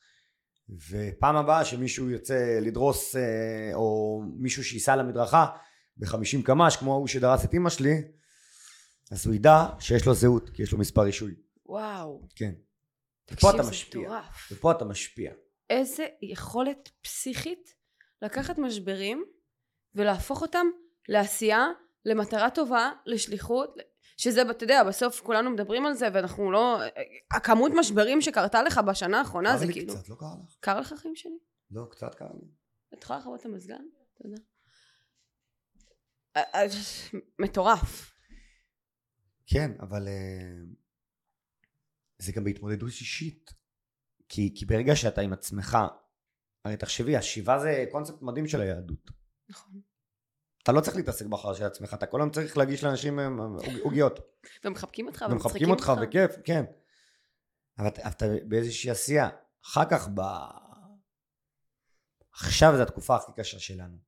[0.90, 5.46] ופעם הבאה שמישהו יוצא לדרוס, אה, או מישהו שייסע למדרכה
[5.96, 8.02] ב-50 קמ"ש, כמו ההוא שדרס את אמא שלי,
[9.10, 11.34] אז הוא ידע שיש לו זהות, כי יש לו מספר רישוי.
[11.66, 12.28] וואו.
[12.36, 12.52] כן.
[13.32, 14.00] תקשיב, אתה משפיע.
[14.00, 14.52] מטורף.
[14.52, 15.32] ופה אתה משפיע.
[15.70, 17.74] איזה יכולת פסיכית
[18.22, 19.24] לקחת משברים
[19.94, 20.66] ולהפוך אותם
[21.08, 21.66] לעשייה,
[22.04, 23.76] למטרה טובה, לשליחות,
[24.16, 26.80] שזה, אתה יודע, בסוף כולנו מדברים על זה ואנחנו לא...
[27.30, 29.94] הכמות משברים שקרתה לך בשנה האחרונה קר זה לי כאילו...
[29.94, 30.56] קצת, לא קר לך?
[30.60, 31.38] קר לך חיים שלי?
[31.70, 32.48] לא, קצת קר לי.
[32.94, 33.82] את יכולה לכבות את המזגן?
[34.22, 34.36] תודה.
[36.36, 36.66] אה, אה,
[37.38, 38.12] מטורף.
[39.46, 40.12] כן, אבל אה,
[42.22, 43.54] זה גם בהתמודדות אישית.
[44.28, 45.78] כי, כי ברגע שאתה עם עצמך,
[46.64, 49.10] הרי תחשבי, השיבה זה קונספט מדהים של היהדות.
[49.48, 49.80] נכון.
[50.62, 53.80] אתה לא צריך להתעסק בחר של עצמך, אתה כל היום צריך להגיש לאנשים אה, עוג-
[53.82, 54.18] עוגיות.
[54.64, 56.64] ומחבקים אותך ומחבקים ומצחיקים אותך וכיף, כן.
[57.78, 59.28] אבל אתה באיזושהי עשייה.
[59.64, 60.20] אחר כך ב...
[62.32, 63.98] עכשיו זו התקופה הכי קשה שלנו.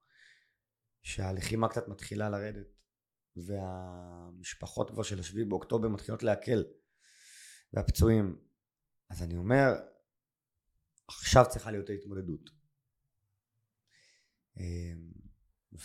[1.03, 2.67] שהלחימה קצת מתחילה לרדת.
[3.37, 6.65] והמשפחות כבר של השביעי באוקטובר מתחילות להקל.
[7.75, 8.37] והפצועים.
[9.11, 9.73] אז אני אומר,
[11.09, 12.51] עכשיו צריכה להיות ההתמודדות.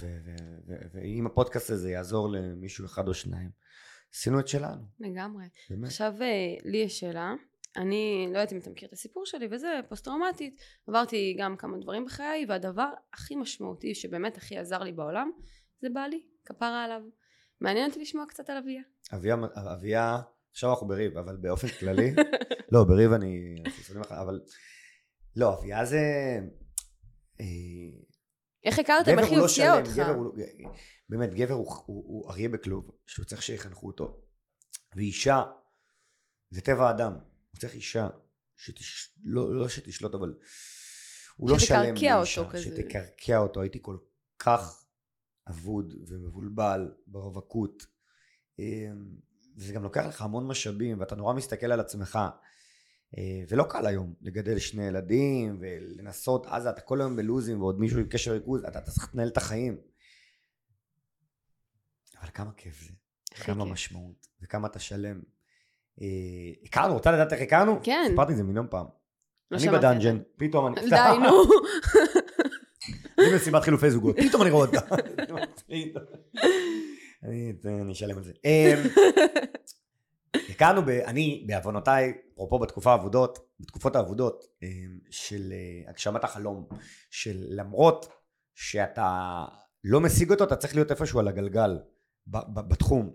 [0.01, 3.49] ו- ואם הפודקאסט הזה יעזור למישהו אחד או שניים,
[4.13, 5.45] עשינו את שלנו, לגמרי.
[5.69, 5.87] באמת.
[5.87, 7.33] עכשיו אה, לי יש שאלה.
[7.77, 10.61] אני לא יודעת אם אתה מכיר את הסיפור שלי וזה, פוסט טראומטית.
[10.87, 15.31] עברתי גם כמה דברים בחיי, והדבר הכי משמעותי שבאמת הכי עזר לי בעולם,
[15.81, 17.01] זה בעלי, כפרה עליו.
[17.61, 18.81] מעניין אותי לשמוע קצת על אביה.
[19.13, 19.35] אביה,
[19.73, 20.17] אביה,
[20.51, 22.15] עכשיו אנחנו בריב, אבל באופן כללי,
[22.71, 24.41] לא, בריב אני, אנחנו שונאים לך, אבל,
[25.35, 25.99] לא, אביה זה,
[27.41, 27.45] אה,
[28.63, 29.19] איך הכרתם?
[29.19, 29.97] איך הוא היא לא הוציאה שלם, אותך?
[29.97, 30.71] גבר הוא, לא-
[31.09, 34.21] באמת, גבר הוא, הוא, הוא אריה בכלוב, שהוא צריך שיחנכו אותו,
[34.95, 35.43] ואישה,
[36.49, 37.13] זה טבע האדם,
[37.51, 38.07] הוא צריך אישה,
[38.57, 39.17] שתש...
[39.23, 40.33] לא, לא שתשלוט, אבל
[41.37, 42.57] הוא לא שלם לאישה, אותו.
[42.57, 43.97] שתקרקע אותו, הייתי כל
[44.39, 44.85] כך
[45.49, 47.83] אבוד ומבולבל ברווקות,
[48.59, 49.28] אמ,
[49.59, 52.19] זה גם לוקח לך המון משאבים, ואתה נורא מסתכל על עצמך.
[53.17, 57.99] אה, ולא קל היום לגדל שני ילדים ולנסות, אז אתה כל היום בלוזים ועוד מישהו
[57.99, 59.77] עם קשר ריכוז, אתה, אתה צריך לנהל את החיים.
[62.21, 62.91] אבל כמה כיף זה,
[63.43, 63.73] כמה כיף.
[63.73, 65.21] משמעות, וכמה אתה שלם.
[66.01, 66.07] אה,
[66.63, 67.79] הכרנו, רוצה לדעת איך הכרנו?
[67.83, 68.05] כן.
[68.09, 68.85] סיפרתי את זה מיליון פעם.
[69.51, 70.89] לא אני בדאנג'ן, פתאום אני...
[70.89, 71.43] די, נו.
[73.19, 74.79] אני במסיבת חילופי זוגות, פתאום אני רואה אותה.
[77.23, 78.31] אני אני אשלם על זה.
[80.59, 86.67] הכרנו, ב- אני בעוונותיי, אפרופו בתקופה האבודות, בתקופות האבודות אמ, של אה, הגשמת החלום,
[87.11, 88.05] של למרות
[88.55, 89.45] שאתה
[89.83, 91.79] לא משיג אותו, אתה צריך להיות איפשהו על הגלגל,
[92.27, 93.13] ב- ב- בתחום.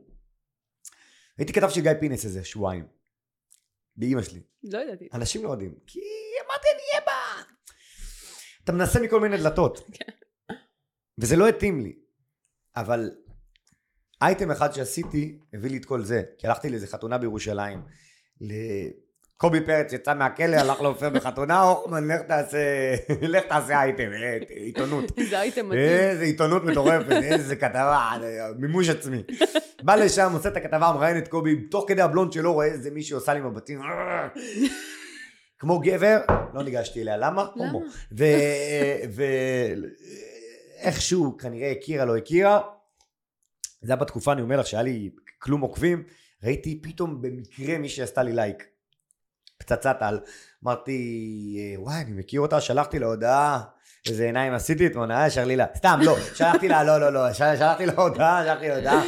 [1.39, 2.87] הייתי כתב של גיא פינס איזה שבועיים,
[3.97, 4.41] באימא שלי.
[4.63, 5.09] לא ידעתי.
[5.15, 6.01] אנשים לא יודעים, כי
[6.47, 7.53] אמרתי אני אהיה בה.
[8.65, 9.81] אתה מנסה מכל מיני דלתות.
[11.19, 11.99] וזה לא התאים לי.
[12.77, 13.11] אבל
[14.25, 16.23] אייטם אחד שעשיתי הביא לי את כל זה.
[16.39, 17.83] כי הלכתי לאיזה חתונה בירושלים.
[19.37, 22.59] קובי פרץ יצא מהכלא, הלך להופיע בחתונה, הוכמן, לך תעשה,
[23.23, 25.05] לך תעשה אייטם, אה, עיתונות.
[25.31, 25.83] זה הייתם מדהים.
[25.83, 28.11] איזה עיתונות מטורפת, איזה כתבה,
[28.59, 29.23] מימוש עצמי.
[29.83, 33.15] בא לשם, עושה את הכתבה, מראיין את קובי, תוך כדי הבלונד שלו רואה איזה מישהי
[33.15, 33.81] עושה לי מבטים,
[35.59, 36.19] כמו גבר,
[36.55, 37.47] לא ניגשתי אליה, למה?
[37.57, 37.79] למה?
[40.83, 42.61] ואיכשהו כנראה הכירה, לא הכירה.
[43.85, 46.03] זה היה בתקופה, אני אומר לך, שהיה לי כלום עוקבים,
[46.45, 48.65] ראיתי פתאום במקרה מישהי עשתה לי לייק.
[49.59, 50.21] פצצת על.
[50.65, 50.97] אמרתי,
[51.59, 53.63] אה, וואי, אני מכיר אותה, שלחתי לה הודעה,
[54.09, 55.67] איזה עיניים עשיתי אתמול, אה, שרלילה.
[55.77, 59.03] סתם, לא, שלחתי לה, לא, לא, לא, של- שלחתי לה הודעה, שלחתי לה הודעה.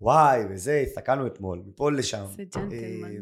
[0.00, 2.24] וואי, וזה, הסתכלנו אתמול, מפה לשם.
[2.36, 2.70] זה ג'נטלמן.
[3.10, 3.16] אה,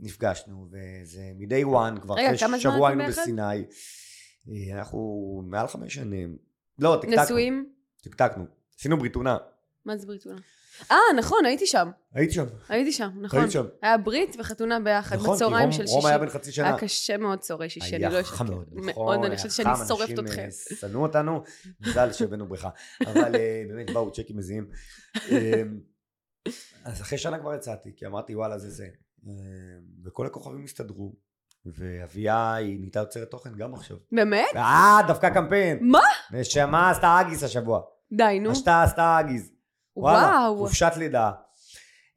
[0.00, 3.04] נפגשנו, וזה מ-day one, כבר אחרי שבוע היינו?
[3.08, 3.42] בסיני.
[4.50, 5.00] אה, אנחנו
[5.46, 6.36] מעל חמש שנים.
[6.78, 7.22] לא, טקטקנו.
[7.22, 7.72] נשואים?
[8.02, 8.44] טקטקנו.
[8.78, 9.36] עשינו בריתונה.
[9.86, 10.38] מה זה ברית מילה?
[10.90, 11.90] אה, נכון, הייתי שם.
[12.14, 12.44] היית שם.
[12.68, 13.40] הייתי שם, נכון.
[13.40, 13.64] היית שם.
[13.82, 16.08] היה ברית וחתונה ביחד, נכון, כי בצהריים רום- של רום שישי.
[16.08, 16.66] היה בן חצי שנה.
[16.68, 18.36] היה קשה מאוד צהרי שישי, אני לא היה אשקר.
[18.36, 20.42] חם מאוד, מאוד, נכון, אני היה חושבת שאני שורפת אנשים, אתכם.
[20.42, 21.42] אה, שנאו אותנו,
[21.80, 22.68] מזל שהבאנו בריכה.
[23.06, 24.68] אבל אה, באמת באו צ'קים מזיעים.
[25.32, 25.62] אה,
[26.84, 28.86] אז אחרי שנה כבר יצאתי, כי אמרתי וואלה זה זה.
[29.28, 29.32] אה,
[30.04, 31.14] וכל הכוכבים הסתדרו.
[31.66, 33.96] ואביה היא נהייתה יוצרת תוכן גם עכשיו.
[34.12, 34.46] באמת?
[34.56, 35.78] אה, דווקא קמפיין.
[35.82, 36.00] מה?
[36.32, 37.80] נשמה עשתה אגיס השבוע.
[38.12, 38.50] די, נו.
[38.50, 39.50] עשתה עשתה אגיס.
[39.96, 40.56] וואו.
[40.58, 41.30] חופשת לידה.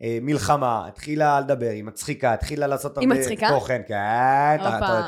[0.02, 3.50] אה, מלחמה, התחילה לדבר, היא מצחיקה, התחילה לעשות הרבה מצחיקה?
[3.50, 4.58] תוכן, כן,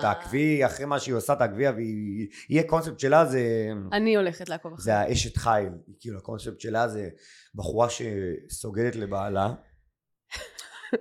[0.01, 4.83] תעקבי אחרי מה שהיא עושה, תעקבי, והיא, יהיה קונספט שלה זה, אני הולכת לעקוב אחרי.
[4.83, 7.09] זה האשת חיל, כאילו הקונספט שלה זה
[7.55, 9.53] בחורה שסוגדת לבעלה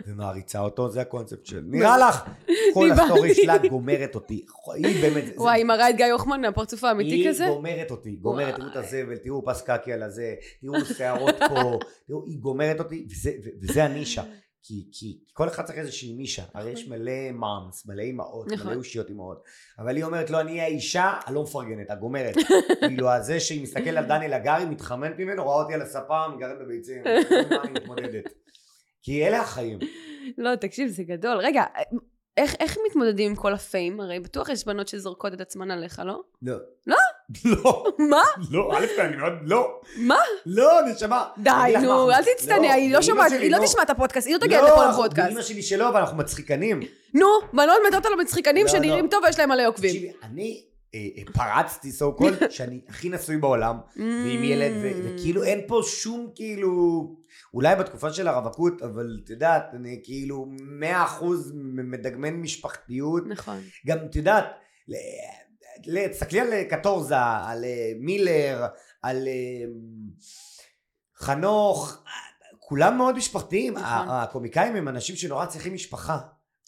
[0.06, 2.24] ומעריצה אותו, זה הקונספט של, נראה לך,
[2.74, 2.90] כל.
[2.90, 7.10] ה story שלה גומרת אותי, היא באמת, וואי, היא מראה את גיא הוכמן מהפרצוף האמיתי
[7.10, 7.46] היא כזה?
[7.46, 8.76] גומרת אותי, גומרת, תראו את.
[8.76, 13.06] הזבל, תראו פס קקי על הזה, תראו שערות פה, תראו, היא גומרת אותי,
[13.62, 14.22] וזה, הנישה.
[14.66, 18.66] כי, כי כל אחד צריך איזושהי נישה, הרי יש מלא מאמס, מלא אימהות, נכון.
[18.66, 19.42] מלא אושיות אימהות,
[19.78, 22.34] אבל היא אומרת, לא, אני האישה הלא מפרגנת, הגומרת.
[22.88, 27.02] כאילו, הזה שהיא מסתכלת על דניאל הגרי, מתחמנת ממנו, רואה אותי על הספה, מגרד בביצים,
[27.64, 28.24] אני מתמודדת.
[29.04, 29.78] כי אלה החיים.
[30.38, 31.36] לא, תקשיב, זה גדול.
[31.36, 31.64] רגע,
[32.36, 34.00] איך, איך מתמודדים עם כל הפיים?
[34.00, 36.20] הרי בטוח יש בנות שזורקות את עצמן עליך, לא?
[36.42, 36.56] לא.
[36.86, 36.96] לא?
[37.44, 37.84] לא.
[37.98, 38.22] מה?
[38.50, 39.80] לא, א' אני מאוד, לא.
[39.96, 40.18] מה?
[40.46, 41.24] לא, נשמה.
[41.38, 41.50] די,
[41.82, 43.64] נו, אל תצטנע, היא לא שומעת, היא לא לא.
[43.64, 45.30] תשמע את הפודקאסט, היא לא תגיע לא, לכל הפודקאסט.
[45.30, 46.80] ואמא שלי שלא, אבל אנחנו מצחיקנים.
[47.14, 49.10] נו, בנות מתות על המצחיקנים לא, שנראים לא.
[49.10, 49.90] טוב ויש להם מלא עוקבים.
[49.90, 50.64] תקשיבי, אני
[51.32, 54.96] פרצתי סו קול שאני הכי נשוי בעולם, ועם ילד, Mm.
[55.04, 56.70] וכאילו אין פה שום כאילו,
[57.54, 63.22] אולי בתקופה של הרווקות, אבל את יודעת, אני כאילו מאה אחוז מדגמן משפחתיות.
[63.26, 63.60] נכון.
[63.86, 64.44] גם את יודעת,
[66.10, 68.66] תסתכלי על אה, קטורזה, על אה, מילר,
[69.02, 69.64] על אה,
[71.16, 72.02] חנוך,
[72.58, 73.72] כולם מאוד משפחתיים.
[73.74, 74.08] נכון.
[74.08, 76.18] הקומיקאים הם אנשים שנורא צריכים משפחה.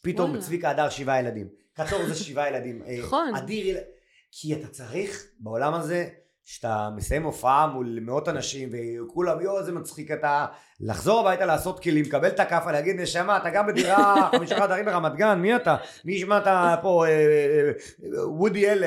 [0.03, 0.41] פתאום.
[0.41, 3.35] צביקה הדר שבעה ילדים, קטורזה שבעה ילדים, אה, נכון.
[3.37, 3.79] אדיר,
[4.33, 6.09] כי אתה צריך בעולם הזה,
[6.47, 10.47] שאתה מסיים הופעה מול מאות אנשים וכולם יואו איזה מצחיק אתה
[10.81, 15.15] לחזור הביתה לעשות כלים לקבל את הכאפה להגיד נשמה אתה גם בדירה חמישה חדרים ברמת
[15.15, 17.71] גן מי אתה מי ישמע אתה פה אה, אה,
[18.19, 18.85] אה, וודי אל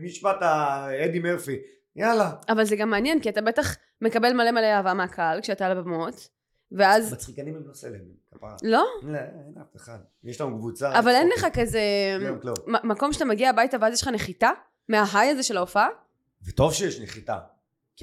[0.00, 1.56] מי ישמע אתה אדי מרפי
[1.96, 5.78] יאללה אבל זה גם מעניין, כי אתה בטח מקבל מלא מלא אהבה מהקהל כשאתה על
[5.78, 6.28] הבמות,
[6.72, 7.12] ואז...
[7.12, 8.00] מצחיקנים הם לא סלם
[8.34, 8.84] כפרה לא?
[9.02, 11.28] לא, אין אף אחד יש לנו קבוצה אבל אין.
[11.36, 11.80] לך כזה...
[12.66, 14.50] מ- מקום שאתה מגיע הביתה ואז יש לך נחיתה?
[14.88, 15.88] מההיי הזה של ההופעה?
[16.46, 17.38] וטוב שיש נחיתה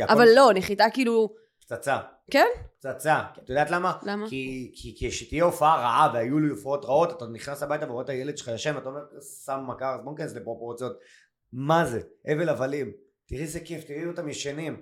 [0.10, 1.34] אבל לא, נחיתה כאילו...
[1.62, 2.00] פצצה
[2.32, 2.46] כן?
[2.80, 3.98] פצצה את יודעת למה?
[4.04, 4.30] למה?
[4.30, 8.10] כי, כי, כי כשתהיה הופעה רעה והיו לי הופעות רעות אתה נכנס הביתה ורואה את
[8.10, 9.02] הילד שלך ישן ואתה אומר
[9.46, 10.98] שם מכר אז בוא ניכנס לפרופורציות
[11.54, 12.92] מה זה הבל הבלים
[13.28, 14.82] תראי איזה כיף תראי אותם ישנים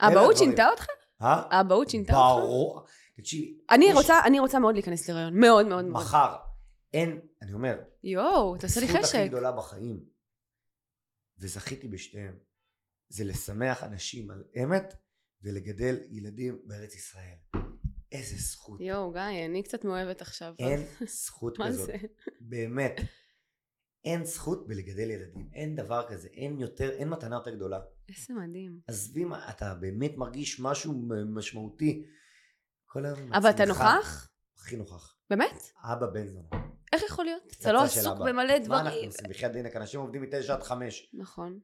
[0.00, 0.36] האבהות הדברים.
[0.48, 0.86] שינתה אותך?
[1.22, 1.42] אה?
[1.50, 2.40] האבהות שינתה אותך?
[2.42, 2.84] ברור
[3.16, 6.02] תקשיבי אני יש- רוצה, אני רוצה מאוד להיכנס להיריון, מאוד מאוד מאוד.
[6.02, 6.36] מחר
[6.94, 9.24] אין אני אומר יואו, תעשה לי הזכות הכי חשק.
[9.28, 10.13] גדולה בחיים
[11.38, 12.38] וזכיתי בשתיהם
[13.08, 14.94] זה לשמח אנשים על אמת
[15.42, 17.36] ולגדל ילדים בארץ ישראל
[18.12, 20.54] איזה זכות יואו, גיא, אני קצת מאוהבת עכשיו.
[20.58, 20.80] אין
[21.24, 21.96] זכות מה כזאת זה?
[22.40, 23.00] באמת.
[24.04, 27.80] אין זכות בלגדל ילדים, אין דבר כזה, אין יותר, אין מתנה יותר גדולה.
[28.08, 28.80] איזה מדהים.
[28.86, 32.06] עזבי מה, אתה באמת מרגיש משהו משמעותי.
[32.86, 33.64] כל היום אבל אתה.
[33.64, 34.30] נוכח?
[34.58, 35.16] הכי נוכח.
[35.30, 35.62] באמת?
[35.82, 36.48] אבא בן זונה.
[36.94, 37.42] איך יכול להיות?
[37.60, 38.18] אתה לא עסוק.
[38.18, 39.06] במלא מה אנחנו דברים.
[39.08, 39.26] עושים?
[39.30, 41.10] בחייאת דינק, אנשים עובדים מתשע עד חמש.
[41.14, 41.58] נכון.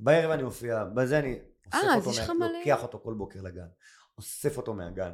[0.00, 2.48] בערב אני מופיע, בזה אני אוסף אה, אותו, מה-.
[2.58, 3.66] לוקח אותו כל בוקר לגן.
[4.18, 5.10] אוסף אותו מהגן.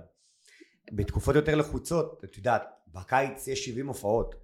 [0.93, 4.35] בתקופות יותר לחוצות, את יודעת, בקיץ יש 70 הופעות.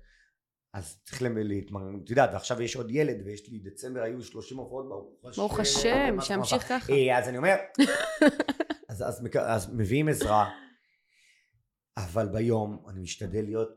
[0.75, 4.89] אז צריך להתמרן, את יודעת, ועכשיו יש עוד ילד, ויש לי דצמבר היו 30 הופעות,
[4.89, 5.41] ברוך השם.
[5.41, 6.93] ברוך השם, מה שימשיך ככה.
[6.93, 7.55] אה, אז אני אומר,
[8.89, 10.51] אז, אז, מק- אז מביאים עזרה,
[11.97, 13.69] אבל ביום אני משתדל להיות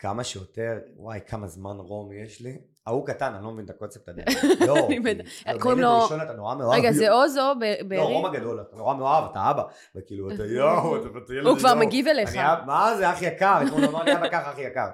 [0.00, 2.58] כמה שיותר, וואי, כמה זמן רום יש לי.
[2.86, 4.22] ההוא קטן, אני לא מבין את הקונספט הזה.
[4.66, 5.20] לא, אני כי- מבין.
[5.46, 6.78] אבל קוראים לו- ראשון אתה נורא מאוהב.
[6.80, 8.02] רגע, זה עוז או ב- לא, בארי?
[8.14, 9.62] רום הגדול, אתה נורא מאוהב, אתה אבא.
[9.96, 11.46] וכאילו, אתה יואו, אתה ילד...
[11.46, 11.74] הוא כבר.
[11.74, 12.36] מגיב אליך.
[12.66, 13.60] מה זה, אח יקר?
[13.66, 14.86] אתמול אמר לי, אבא ככה, אח יקר.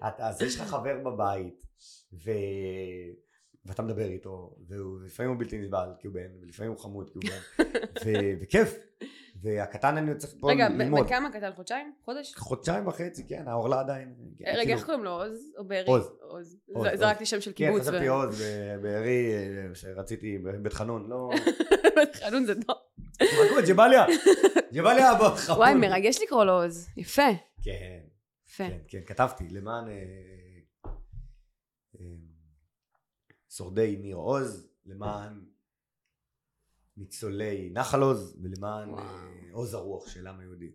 [0.00, 1.62] אז יש לך חבר בבית,
[2.24, 2.30] ו...
[3.66, 7.24] ואתה מדבר איתו, ולפעמים הוא בלתי נסבל, כי הוא בן, ולפעמים הוא חמוד, כי הוא
[7.24, 7.64] בן,
[8.42, 8.78] וכיף.
[9.42, 11.02] והקטן אני צריך פה רגע, ללמוד.
[11.02, 11.50] בן כמה קטן?
[11.56, 11.92] חודשיים?
[12.04, 12.34] חודש?
[12.36, 14.14] חודשיים וחצי, כן, העורלה עדיין.
[14.46, 15.10] אה, רגע, כאילו- איך קוראים לו?
[15.10, 15.86] עוז או בארי?
[15.86, 16.10] עוז.
[16.20, 16.56] עוז.
[16.94, 17.82] זרקתי שם של כן, קיבוץ.
[17.82, 18.42] חשבתי ו- עוז
[18.78, 21.30] בבארי, אה, שרציתי בבית חנון, לא...
[22.20, 22.76] חנון זה טוב.
[23.12, 24.04] תחכו, ג'באליה,
[24.72, 25.58] ג'באליה אבא חמוד.
[25.58, 26.88] וואי, מרגש לקרוא לו עוז.
[26.96, 27.22] יפה.
[27.62, 27.98] כן,
[28.48, 28.64] יפה.
[28.68, 29.92] כן, כן, כתבתי למען אה,
[32.00, 32.04] אה,
[33.50, 35.40] שורדי ניר עוז, למען
[36.98, 39.02] ניצולי נחל עוז ולמען וואו.
[39.04, 40.72] אה, עוז הרוח של העם היהודי.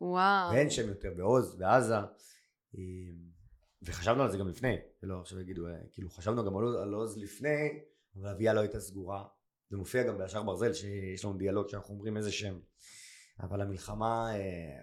[0.00, 0.52] וואו.
[0.52, 1.94] ואין שם יותר בעוז, בעזה.
[1.94, 2.80] אה,
[3.82, 6.94] וחשבנו על זה גם לפני, ולא עכשיו יגידו, אה, כאילו חשבנו גם על עוז- על
[6.94, 7.80] עוז לפני,
[8.16, 9.24] אבל אביה לא הייתה סגורה.
[9.70, 12.58] זה מופיע גם בישר ברזל, שיש לנו דיאלוג שאנחנו אומרים איזה שם.
[13.40, 14.82] אבל המלחמה אה,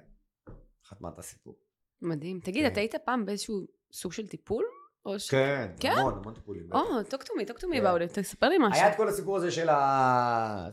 [0.86, 1.56] חתמה את הסיפור.
[2.02, 2.40] מדהים.
[2.40, 2.72] תגיד, כן.
[2.72, 4.66] אתה היית פעם באיזשהו סוג של טיפול?
[5.06, 5.30] או ש...
[5.30, 5.92] כן, כן?
[5.98, 6.72] המון, המון טיפולים.
[6.72, 8.22] או, talk to me, talk to me about it.
[8.22, 8.82] תספר לי משהו.
[8.84, 10.70] היה את כל הסיפור הזה של ה...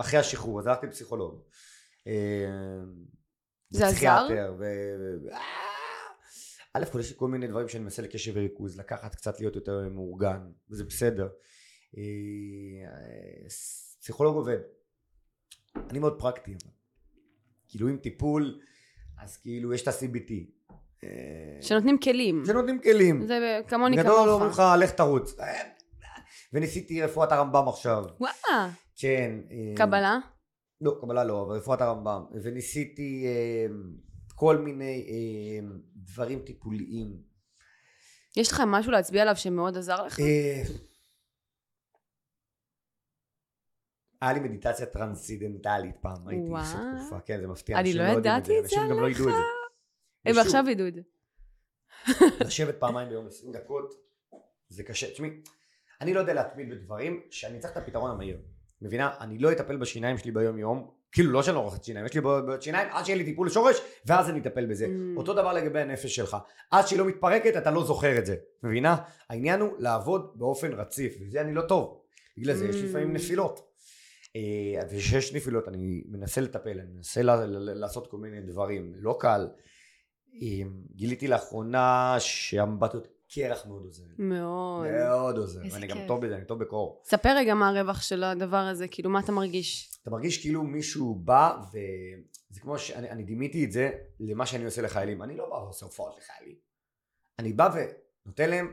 [0.00, 1.42] אחרי השחרור, אז הלכתי לפסיכולוג.
[2.06, 2.12] אה,
[3.70, 4.26] זה עזר?
[4.58, 4.64] ו...
[5.32, 5.38] אה,
[6.74, 9.88] א' כל יש לי כל מיני דברים שאני מנסה לקשב וריכוז, לקחת קצת להיות יותר
[9.88, 11.28] מאורגן, וזה בסדר.
[11.96, 12.02] אה,
[14.00, 14.58] פסיכולוג עובד.
[15.90, 16.54] אני מאוד פרקטי.
[17.68, 18.60] כאילו עם טיפול,
[19.18, 20.32] אז כאילו יש את ה-CBT.
[21.04, 21.08] אה,
[21.60, 22.42] שנותנים כלים.
[22.46, 23.26] שנותנים כלים.
[23.26, 24.60] זה כמוני גדול אומרים כמוך.
[24.60, 25.34] לך לך תרוץ.
[26.52, 28.04] וניסיתי רפואת הרמב"ם עכשיו.
[28.20, 28.70] וואלה.
[28.96, 29.32] כן.
[29.50, 30.18] אה, קבלה?
[30.80, 32.24] לא, קבלה לא, אבל רפואת הרמב"ם.
[32.42, 33.66] וניסיתי אה,
[34.34, 37.16] כל מיני אה, דברים טיפוליים.
[38.36, 40.20] יש לך משהו להצביע עליו שמאוד עזר לך?
[40.20, 40.62] אה,
[44.22, 46.48] היה לי מדיטציה טרנסצידנטלית פעם, הייתי.
[46.48, 49.34] עושה תקופה, כן זה מפתיע, אני לא ידעתי את זה אנשים גם לא ידעו את
[49.34, 49.61] זה.
[50.24, 50.98] הם עכשיו עידוד.
[52.40, 53.94] לשבת פעמיים ביום 20 דקות
[54.68, 55.30] זה קשה, תשמעי,
[56.00, 58.38] אני לא יודע להתמיד בדברים שאני צריך את הפתרון המהיר,
[58.82, 59.10] מבינה?
[59.20, 62.20] אני לא אטפל בשיניים שלי ביום יום, כאילו לא שאני לא רוחץ שיניים, יש לי
[62.20, 64.86] בעיות שיניים עד שיהיה לי טיפול שורש ואז אני אטפל בזה.
[64.86, 65.18] Mm.
[65.18, 66.36] אותו דבר לגבי הנפש שלך,
[66.70, 68.96] עד שהיא לא מתפרקת אתה לא זוכר את זה, מבינה?
[69.28, 72.02] העניין הוא לעבוד באופן רציף, וזה אני לא טוב,
[72.38, 72.78] בגלל זה יש Mm.
[72.84, 73.72] לפעמים נפילות.
[74.36, 77.20] אה, וכשיש נפילות אני מנסה לטפל, אני מנסה
[77.56, 79.48] לעשות כל מיני דברים, לא קל.
[80.34, 80.62] אה,
[80.94, 84.04] גיליתי לאחרונה שהאמבטיות קרח מאוד עוזר.
[84.18, 84.86] מאוד.
[84.90, 85.98] מאוד עוזר, ואני גם.
[86.08, 87.02] טוב בזה, אני טוב בקור.
[87.04, 89.98] ספר רגע מה הרווח של הדבר הזה, כאילו מה אתה מרגיש?
[90.02, 94.82] אתה מרגיש כאילו מישהו בא, וזה כמו שאני אני דימיתי את זה למה שאני עושה
[94.82, 95.22] לחיילים.
[95.22, 96.56] אני לא בא ועושה הופעות לחיילים.
[97.38, 97.74] אני בא
[98.24, 98.72] ונותן להם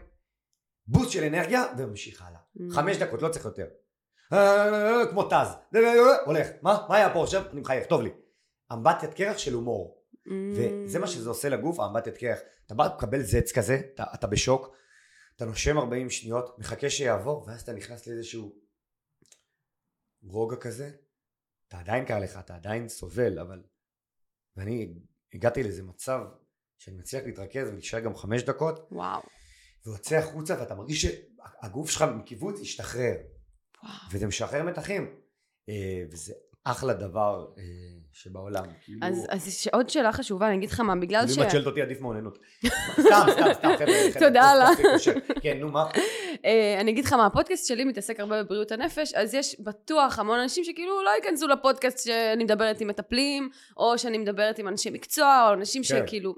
[0.87, 2.39] בוסט של אנרגיה וממשיך הלאה.
[2.57, 2.73] Mm.
[2.73, 3.67] חמש דקות, לא צריך יותר.
[5.09, 5.77] כמו טז.
[6.25, 6.47] הולך.
[6.61, 6.85] מה?
[6.89, 7.43] מה היה פה עכשיו?
[7.53, 8.09] אני מחייך, טוב לי.
[8.73, 9.98] אמבטיית קרח של הומור.
[10.29, 10.31] Mm.
[10.57, 12.39] וזה מה שזה עושה לגוף, האמבטיית קרח.
[12.65, 14.75] אתה בא לקבל זץ כזה, אתה, אתה בשוק,
[15.35, 18.55] אתה נושם 40 שניות, מחכה שיעבור, ואז אתה נכנס לאיזשהו
[20.23, 20.91] רוגע כזה.
[21.67, 23.63] אתה עדיין קר לך, אתה עדיין סובל, אבל...
[24.55, 24.93] ואני
[25.33, 26.21] הגעתי לאיזה מצב
[26.77, 29.21] שאני מצליח להתרכז ולהישאר גם חמש דקות, וואו.
[29.85, 33.15] ויוצא החוצה ואתה מרגיש שהגוף שלך מקיבוץ השתחרר,
[33.83, 33.93] וואו.
[34.11, 35.15] וזה משחרר מתחים.
[35.69, 37.63] אה, וזה אחלה דבר אה,
[38.13, 38.65] שבעולם.
[38.85, 38.99] כאילו...
[39.01, 41.37] אז, אז יש עוד שאלה חשובה, אני אגיד לך מה, בגלל ש...
[41.37, 42.39] אם את שואלת אותי עדיף מאוננות.
[43.01, 43.93] סתם, סתם, סתם, חבר'ה.
[44.27, 44.69] תודה לה.
[44.93, 45.13] כושר.
[45.41, 45.89] כן, נו מה?
[46.45, 50.39] אה, אני אגיד לך מה, הפודקאסט שלי מתעסק הרבה בבריאות הנפש, אז יש בטוח המון
[50.39, 55.45] אנשים שכאילו לא ייכנסו לפודקאסט שאני מדברת עם מטפלים, או שאני מדברת עם אנשי מקצוע,
[55.47, 55.87] או אנשים כן.
[55.87, 56.35] שכאילו...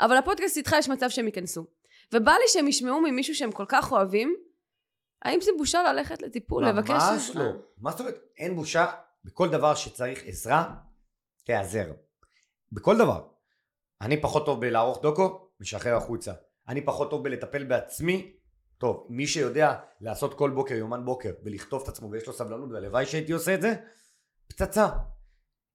[0.00, 1.66] אבל הפודקאסט איתך יש מצב שהם ייכנסו.
[2.12, 4.36] ובא לי שהם ישמעו ממישהו שהם כל כך אוהבים,
[5.22, 7.30] האם זה בושה ללכת לטיפול, לבקש ממש?
[7.34, 7.50] לא.
[7.78, 8.18] מה זאת אומרת?
[8.38, 8.86] אין בושה
[9.24, 10.74] בכל דבר שצריך עזרה,
[11.44, 11.92] תיעזר.
[12.72, 13.28] בכל דבר.
[14.00, 16.32] אני פחות טוב בלערוך דוקו, משחרר החוצה.
[16.68, 18.36] אני פחות טוב בלטפל בעצמי,
[18.78, 23.06] טוב, מי שיודע לעשות כל בוקר יומן בוקר ולכתוב את עצמו ויש לו סבלנות והלוואי
[23.06, 23.74] שהייתי עושה את זה,
[24.48, 24.88] פצצה.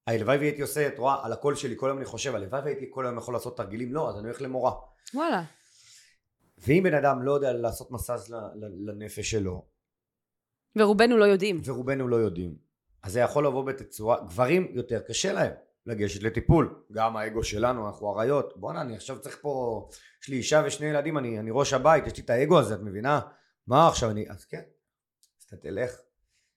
[0.06, 3.06] הלוואי והייתי עושה, את רואה, על הקול שלי כל היום אני חושב, הלוואי והייתי כל
[3.06, 4.72] היום יכול לעשות תרגילים, לא, אז אני הולך למורה.
[5.14, 5.42] וואלה.
[6.58, 7.90] ואם בן אדם לא יודע לעשות
[8.30, 9.66] ל- לנפש שלו,
[10.76, 11.60] ורובנו לא יודעים.
[11.64, 12.69] ורובנו לא יודעים,
[13.02, 15.52] אז זה יכול לבוא בתצורה, גברים יותר קשה להם
[15.86, 19.88] לגשת לטיפול, גם האגו שלנו, אנחנו אריות, בואנה אני עכשיו צריך פה,
[20.22, 22.80] יש לי אישה ושני ילדים, אני, אני ראש הבית, יש לי את האגו הזה, את
[22.80, 23.20] מבינה?
[23.66, 24.62] מה עכשיו אני, אז כן,
[25.38, 25.96] אז אתה תלך,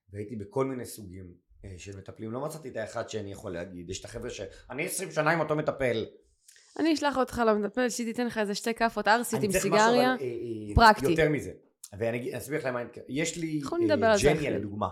[0.10, 1.34] והייתי בכל מיני סוגים
[1.66, 5.12] אה, של מטפלים, לא מצאתי את האחד שאני יכול להגיד, יש את החבר'ה שאני עשרים
[5.12, 6.06] שנה עם אותו מטפל,
[6.80, 10.10] אני אשלח אותך למטפל, שהיא תיתן לך איזה שתי כאפות ערסית אני עם סיגריה.
[10.10, 11.06] אה, אה, פרקטי.
[11.06, 11.52] יותר מזה,
[12.00, 12.90] ואני אני אסביר לך למה, אני.
[13.10, 13.62] יש לי
[14.22, 14.50] ג'ניה.
[14.50, 14.88] לדוגמה,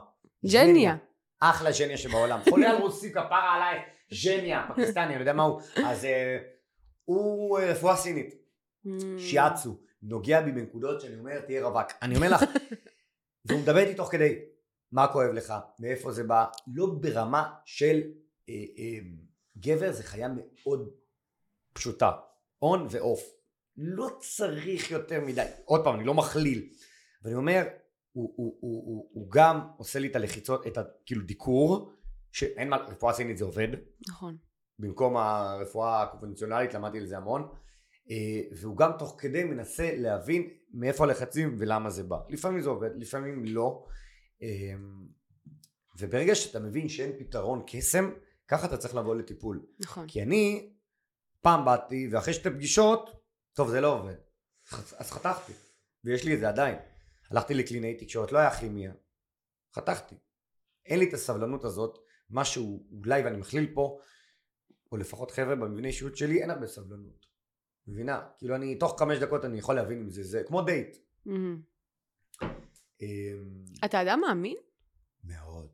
[0.52, 0.96] ג'ניה.
[1.42, 2.40] אחלה ג'ניה שבעולם.
[2.50, 3.80] חולה על רוסי כפרה עליי,
[4.26, 5.62] ג'ניה, פקיסטני, אני יודע מה הוא.
[5.86, 6.38] אז אה,
[7.06, 8.42] הוא אה, רפואה סינית,
[8.86, 8.90] Mm.
[9.18, 11.88] שיאצו, נוגע בי בנקודות שאני אומר תהיה רווק.
[12.02, 12.42] אני אומר לך,
[13.46, 14.40] והוא מדבר איתי תוך כדי,
[14.92, 18.02] מה כואב לך, מאיפה זה בא, לא ברמה של
[18.50, 19.00] אה, אה,
[19.58, 20.90] גבר זה חיה מאוד
[21.74, 22.12] פשוטה,
[22.62, 23.24] און ואוף.
[23.78, 26.70] לא צריך יותר מדי, עוד פעם, אני לא מכליל,
[27.24, 27.64] ואני אומר,
[28.12, 30.84] הוא, הוא, הוא, הוא, הוא גם עושה לי את הלחיצות, את ה...
[31.06, 31.92] כאילו דיקור,
[32.32, 33.68] שאין מה, רפואה סינית זה עובד,
[34.10, 34.38] נכון.
[34.80, 37.42] במקום הרפואה הקונבנציונלית למדתי על זה המון
[38.12, 42.90] אה, והוא גם תוך כדי מנסה להבין מאיפה הלחצים ולמה זה בא לפעמים זה עובד
[42.96, 43.86] לפעמים לא
[44.44, 44.74] אה,
[46.00, 48.12] וברגע שאתה מבין שאין פתרון קסם,
[48.48, 49.66] ככה אתה צריך לבוא לטיפול.
[49.80, 50.08] נכון.
[50.08, 50.74] כי אני
[51.42, 53.10] פעם באתי, ואחרי שתי פגישות,
[53.54, 54.16] טוב זה לא עובד.
[54.72, 55.54] אז חתכתי,
[56.04, 56.78] ויש לי את זה עדיין.
[57.32, 58.94] הלכתי לקלינאי תקשורת, לא היה כימיה.
[59.76, 60.16] חתכתי.
[60.86, 64.00] אין לי את הסבלנות הזאת, משהו אולי, ואני מכליל פה,
[64.92, 67.26] או לפחות חבר'ה במבנה אישיות שלי, אין הרבה סבלנות.
[67.88, 68.28] מבינה?
[68.38, 70.98] כאילו אני, תוך חמש דקות אני יכול להבין אם זה זה, כמו דייט.
[73.02, 74.58] אמ, אתה אדם מאמין?
[75.24, 75.68] מאוד,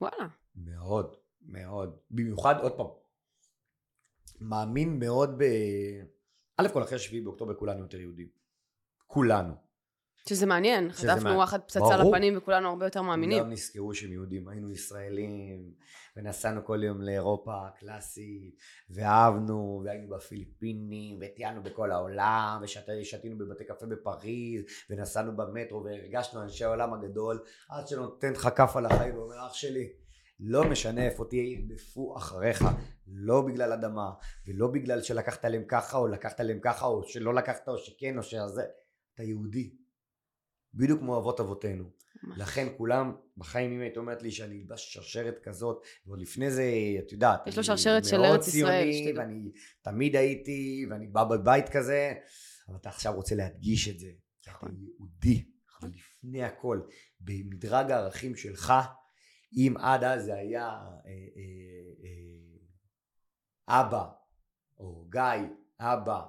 [0.00, 0.28] וואלה.
[0.56, 1.98] מאוד, מאוד.
[2.10, 2.86] במיוחד, עוד פעם,
[4.40, 5.44] מאמין מאוד ב...
[6.56, 8.28] א' כל אחרי שביעי באוקטובר כולנו יותר יהודים.
[9.06, 9.67] כולנו.
[10.28, 10.92] שזה מעניין.
[10.92, 11.30] חטפנו.
[11.30, 11.96] וואחד פצצה.
[11.96, 13.38] לפנים וכולנו הרבה יותר מאמינים.
[13.38, 15.72] כולם נזכרו שהם יהודים, היינו ישראלים,
[16.16, 18.56] ונסענו כל יום לאירופה הקלאסית,
[18.90, 26.94] ואהבנו, והיינו בפיליפינים, וטיילנו בכל העולם, ושתינו בבתי קפה בפריז, ונסענו במטרו, והרגשנו אנשי העולם
[26.94, 29.88] הגדול, עד שנותן לך כף על החיים ואומר, אח שלי,
[30.40, 32.64] לא משנה איפה תהיה, ירדפו אחריך,
[33.06, 34.10] לא בגלל אדמה,
[34.46, 38.22] ולא בגלל שלקחת להם ככה, או לקחת להם ככה, או שלא לקחת, או שכן, או
[38.22, 38.62] שזה,
[39.14, 39.70] אתה יהודי.
[40.78, 41.84] בדיוק כמו אבות אבותינו.
[42.36, 46.64] לכן כולם, בחיים אם היית אומרת לי שאני אלבש שרשרת כזאת, ועוד לפני זה,
[47.06, 49.16] את יודעת, יש לו שרשרת של מאוד ארץ ישראל, ציוני, שתדעו.
[49.16, 49.50] ואני
[49.82, 52.12] תמיד הייתי, ואני בא בבית כזה,
[52.68, 54.08] אבל אתה עכשיו רוצה להדגיש את זה,
[54.42, 54.76] כי אתה נכון.
[54.80, 55.44] יהודי.
[55.82, 56.80] ולפני הכל,
[57.20, 58.72] במדרג הערכים שלך,
[59.56, 64.08] אם עד אז זה היה אה, אה, אה, אבא,
[64.78, 65.48] או גיא,
[65.80, 66.20] אבא,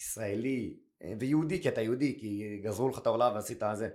[0.00, 0.81] ישראלי,
[1.18, 3.88] ויהודי, כי אתה יהודי, כי גזרו לך את העולם ועשית זה.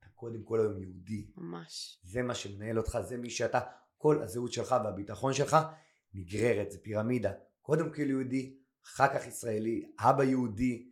[0.00, 1.26] אתה קודם כל היום יהודי.
[1.36, 1.98] ממש.
[2.04, 3.60] זה מה שמנהל אותך, זה מי שאתה,
[3.98, 5.56] כל הזהות שלך והביטחון שלך
[6.14, 7.32] נגררת, זה פירמידה.
[7.62, 8.56] קודם כל יהודי,
[8.86, 10.88] אחר כך ישראלי, אבא יהודי,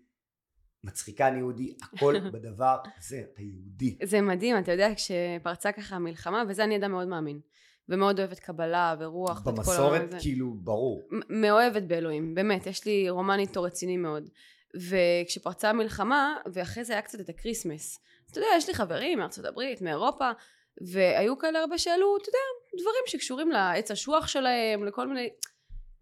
[0.84, 3.98] מצחיקן יהודי, הכל בדבר הזה, אתה יהודי.
[4.02, 7.40] זה מדהים, אתה יודע, כשפרצה ככה המלחמה, וזה אני אדם מאוד מאמין.
[7.88, 10.14] ומאוד אוהבת קבלה ורוח במסורת.
[10.20, 11.08] כאילו ברור.
[11.28, 14.30] מאוהבת באלוהים, באמת, יש לי רומן איתו רציני מאוד.
[14.76, 18.00] וכשפרצה המלחמה, ואחרי זה היה קצת את הקריסמס.
[18.30, 20.30] אתה יודע, יש לי חברים מארצות הברית, מאירופה,
[20.92, 25.30] והיו כאלה הרבה שאלו, אתה יודע, דברים שקשורים לעץ אשוח שלהם, לכל מיני...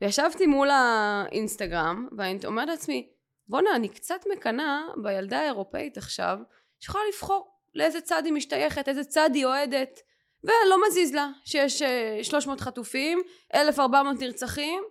[0.01, 3.09] וישבתי מול האינסטגרם, ואני אומרת לעצמי,
[3.49, 6.39] בואנה, אני קצת מקנאה בילדה האירופאית עכשיו,
[6.81, 10.01] שיכולה לבחור לאיזה צד היא משתייכת, איזה צד היא אוהדת,
[10.45, 13.23] ולא מזיז לה שיש אה, 300 חטופים,
[13.55, 14.83] 1400 נרצחים,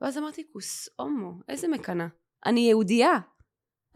[0.00, 2.06] ואז אמרתי, כוס הומו, איזה מקנאה.
[2.46, 3.18] אני יהודייה.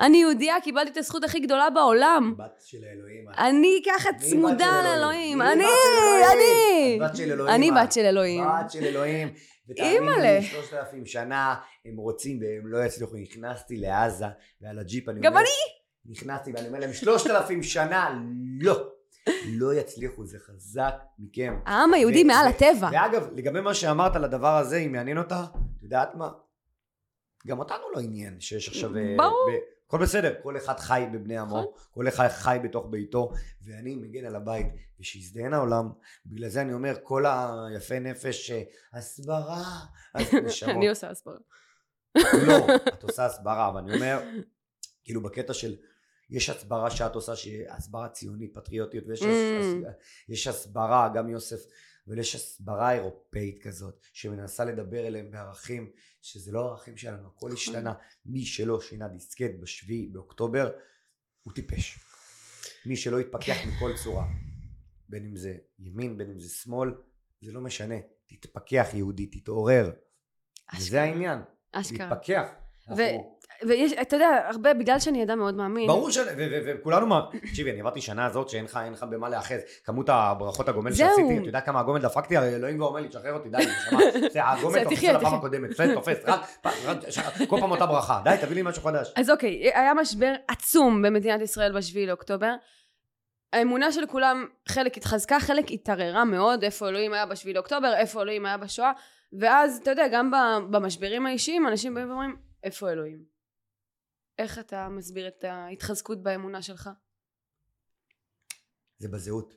[0.00, 2.34] אני יהודייה, קיבלתי את הזכות הכי גדולה בעולם.
[2.38, 3.24] בת של האלוהים.
[3.38, 4.84] אני ככה צמודה אלוהים?
[4.84, 5.42] לאלוהים.
[5.42, 6.24] אני, אלוהים?
[6.32, 6.98] אני.
[7.00, 7.54] בת של אלוהים.
[7.54, 7.70] אני.
[7.70, 8.44] בת של אלוהים.
[8.44, 9.28] בת של אלוהים.
[9.78, 10.38] אימא'לה.
[10.38, 13.16] לי, שלושת אלפים שנה הם רוצים והם לא יצליחו.
[13.16, 14.26] נכנסתי לעזה
[14.60, 16.12] ועל הג'יפ אני גם אומר, אני.
[16.14, 18.20] נכנסתי ואני אומר להם שלושת אלפים שנה
[18.60, 18.88] לא.
[19.46, 21.58] לא יצליחו, זה חזק מכם.
[21.66, 22.88] העם היהודי מעל הטבע.
[22.92, 25.44] ואגב, לגבי מה שאמרת על הדבר הזה, אם מעניין אותה,
[25.78, 26.28] את יודעת מה?
[27.46, 28.96] גם אותנו לא עניין שיש עכשיו...
[28.96, 29.50] אה, ברור.
[29.86, 31.72] הכל בסדר, כל אחד חי בבני עמו, נכון.
[31.90, 33.32] כל אחד חי בתוך ביתו,
[33.62, 34.66] ואני מגן על הבית,
[35.00, 35.90] ושיזדיין העולם,
[36.26, 38.62] בגלל זה אני אומר, כל היפה נפש, אה,
[38.92, 39.64] הסברה,
[40.14, 40.76] אז נשמות.
[40.76, 41.36] אני עושה הסברה.
[42.46, 44.20] לא, את עושה הסברה, אבל אני אומר,
[45.04, 45.76] כאילו בקטע של,
[46.30, 50.50] יש הסברה שאת עושה שהיא הסברה ציונית, פטריוטיות, ויש Mm.
[50.50, 51.60] הסברה, גם יוסף,
[52.08, 55.90] אבל יש הסברה אירופאית כזאת, שמנסה לדבר אליהם בערכים,
[56.22, 57.92] שזה לא הערכים שלנו, הכל השתנה.
[58.26, 60.70] מי שלא שינה דיסקט בשביעי באוקטובר,
[61.42, 61.98] הוא טיפש.
[62.86, 64.26] מי שלא יתפכח מכל צורה,
[65.08, 66.94] בין אם זה ימין, בין אם זה שמאל,
[67.40, 67.94] זה לא משנה.
[68.26, 69.84] תתפכח יהודי, תתעורר.
[70.76, 71.02] וזה אשכרה.
[71.02, 71.38] העניין.
[71.72, 72.08] אשכרה.
[72.08, 72.48] להתפכח.
[72.88, 75.86] אנחנו- ויש, אתה יודע, הרבה, בגלל שאני אדם מאוד מאמין.
[75.86, 76.18] ברור ש...
[76.66, 77.20] וכולנו מה...
[77.40, 79.60] תקשיבי, אני עברתי שנה הזאת שאין לך אין לך במה להיאחז.
[79.84, 80.92] כמות הברכות הגומל.
[80.92, 82.36] שעשיתי, אתה יודע כמה הגומל דפקתי?
[82.36, 83.58] הרי אלוהים כבר אומר לי, תשחרר אותי, די,
[83.88, 84.00] נשמה.
[84.30, 85.34] זה הגומל זה, תופס על הפעם.
[85.34, 85.70] הקודמת.
[85.70, 86.40] בסדר, תופס, רק...
[87.48, 88.20] כל פעם אותה ברכה.
[88.24, 89.12] די, תביא לי משהו חדש.
[89.16, 92.54] אז אוקיי, היה משבר עצום במדינת ישראל בשביעי לאוקטובר.
[93.52, 98.46] האמונה של כולם, חלק התחזקה, חלק התערערה מאוד, איפה אלוהים היה בשביעי לאוקטובר, איפה אלוהים
[98.46, 98.92] היה בשואה,
[99.40, 100.30] ואז, אתה יודע, גם
[100.70, 103.39] במשברים האישיים, אנשים באים ואומרים, איפה אלוהים?
[104.40, 106.90] איך אתה מסביר את ההתחזקות באמונה שלך?
[108.98, 109.54] זה בזהות.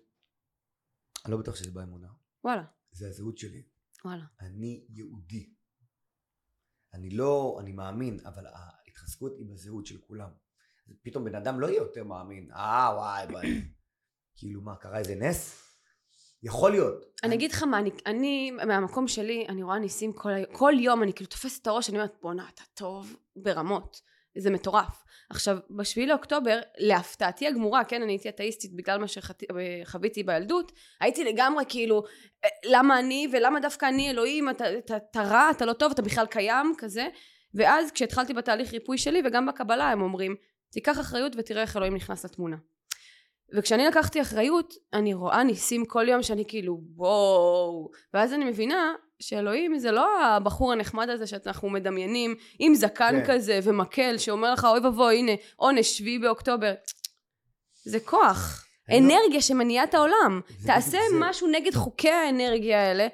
[1.25, 2.07] אני לא בטוח שזה באמונה.
[2.43, 3.63] וואלה, זה הזהות שלי.
[4.05, 4.23] וואלה.
[4.39, 5.53] אני יהודי.
[6.93, 10.29] אני לא, אני מאמין, אבל ההתחזקות היא בזהות של כולם.
[11.01, 12.51] פתאום בן אדם לא יהיה יותר מאמין.
[12.51, 13.61] אה, וואי, וואי.
[14.37, 15.63] כאילו מה, קרה איזה נס?
[16.43, 17.05] יכול להיות.
[17.23, 21.13] אני אגיד לך מה, אני, אני מהמקום שלי, אני רואה ניסים כל, כל יום, אני
[21.13, 24.01] כאילו תופסת את הראש, אני אומרת, בואנה, אתה טוב ברמות.
[24.37, 25.03] זה מטורף.
[25.29, 30.71] עכשיו, בשביעי לאוקטובר, להפתעתי הגמורה, כן, אני הייתי אתאיסטית בגלל מה שחוויתי בילדות,
[31.01, 32.03] הייתי לגמרי כאילו,
[32.45, 36.01] אה, למה אני ולמה דווקא אני אלוהים, אתה, אתה, אתה רע, אתה לא טוב, אתה
[36.01, 37.07] בכלל קיים, כזה.
[37.53, 40.35] ואז כשהתחלתי בתהליך ריפוי שלי, וגם בקבלה הם אומרים,
[40.71, 42.57] תיקח אחריות ותראה איך אלוהים נכנס לתמונה.
[43.55, 48.93] וכשאני לקחתי אחריות, אני רואה ניסים כל יום שאני כאילו וואו, ואז אני מבינה
[49.27, 53.33] שאלוהים זה לא הבחור הנחמד הזה שאנחנו מדמיינים, עם זקן כן.
[53.33, 56.73] כזה ומקל שאומר לך אוי ואבוי הנה עונש שביעי באוקטובר.
[57.85, 59.41] זה כוח, לא- אנרגיה.
[59.41, 60.41] שמניעה את העולם.
[60.65, 61.17] תעשה זה...
[61.19, 63.07] משהו נגד חוקי האנרגיה האלה,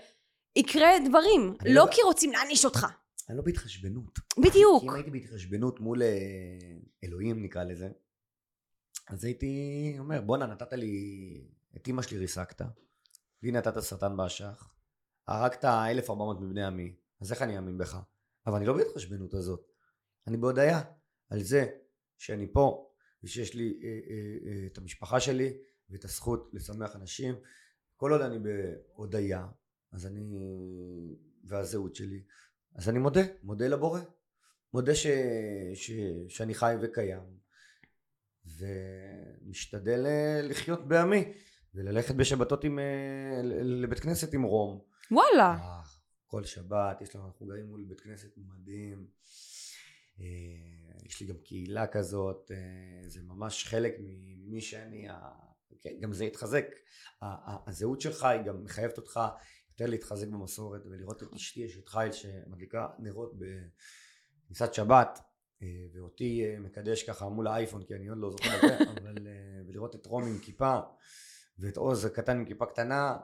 [0.55, 2.87] יקרה דברים, לא, לא כי רוצים להעניש אותך.
[3.29, 4.19] אני לא בהתחשבנות.
[4.37, 4.81] בדיוק.
[4.81, 6.07] כי אם הייתי בהתחשבנות מול אה,
[7.03, 7.89] אלוהים נקרא לזה,
[9.07, 10.93] אז הייתי אומר בואנה נתת לי,
[11.77, 12.61] את אימא שלי ריסקת,
[13.43, 14.69] לי נתת סרטן באשך,
[15.29, 17.97] הרגת 1400 מבני עמי, אז איך אני אאמין בך?
[18.47, 19.71] אבל אני לא בהתחשבנות הזאת,
[20.27, 20.81] אני בהודיה
[21.29, 21.67] על זה
[22.17, 22.91] שאני פה
[23.23, 25.57] ושיש לי אה, אה, אה, את המשפחה שלי
[25.89, 27.35] ואת הזכות לשמח אנשים.
[27.95, 29.47] כל עוד אני בהודיה
[29.91, 30.37] אז אני
[31.43, 32.23] והזהות שלי
[32.75, 34.01] אז אני מודה, מודה לבורא.
[34.73, 35.07] מודה ש,
[35.73, 35.91] ש,
[36.27, 37.39] שאני חי וקיים
[38.45, 40.05] ומשתדל
[40.43, 41.33] לחיות בעמי
[41.75, 42.79] וללכת בשבתות עם,
[43.63, 45.57] לבית כנסת עם רום וואלה.
[45.61, 45.81] אה,
[46.27, 49.07] כל שבת יש לנו אנחנו גרים מול בית כנסת מדהים.
[51.03, 52.51] יש לי גם קהילה כזאת
[53.07, 55.07] זה ממש חלק ממי שאני
[55.81, 56.65] כן, גם זה התחזק
[57.67, 59.19] הזהות שלך היא גם מחייבת אותך
[59.71, 65.19] יותר להתחזק במסורת ולראות את אשתי אשת חיל שמדליקה נרות בכניסת שבת
[65.61, 69.27] אה, ואותי אה, מקדש ככה מול האייפון כי אני עוד לא זוכר את זה אבל
[69.27, 70.79] אה, ולראות את רום עם כיפה
[71.59, 73.17] ואת עוז הקטן עם כיפה קטנה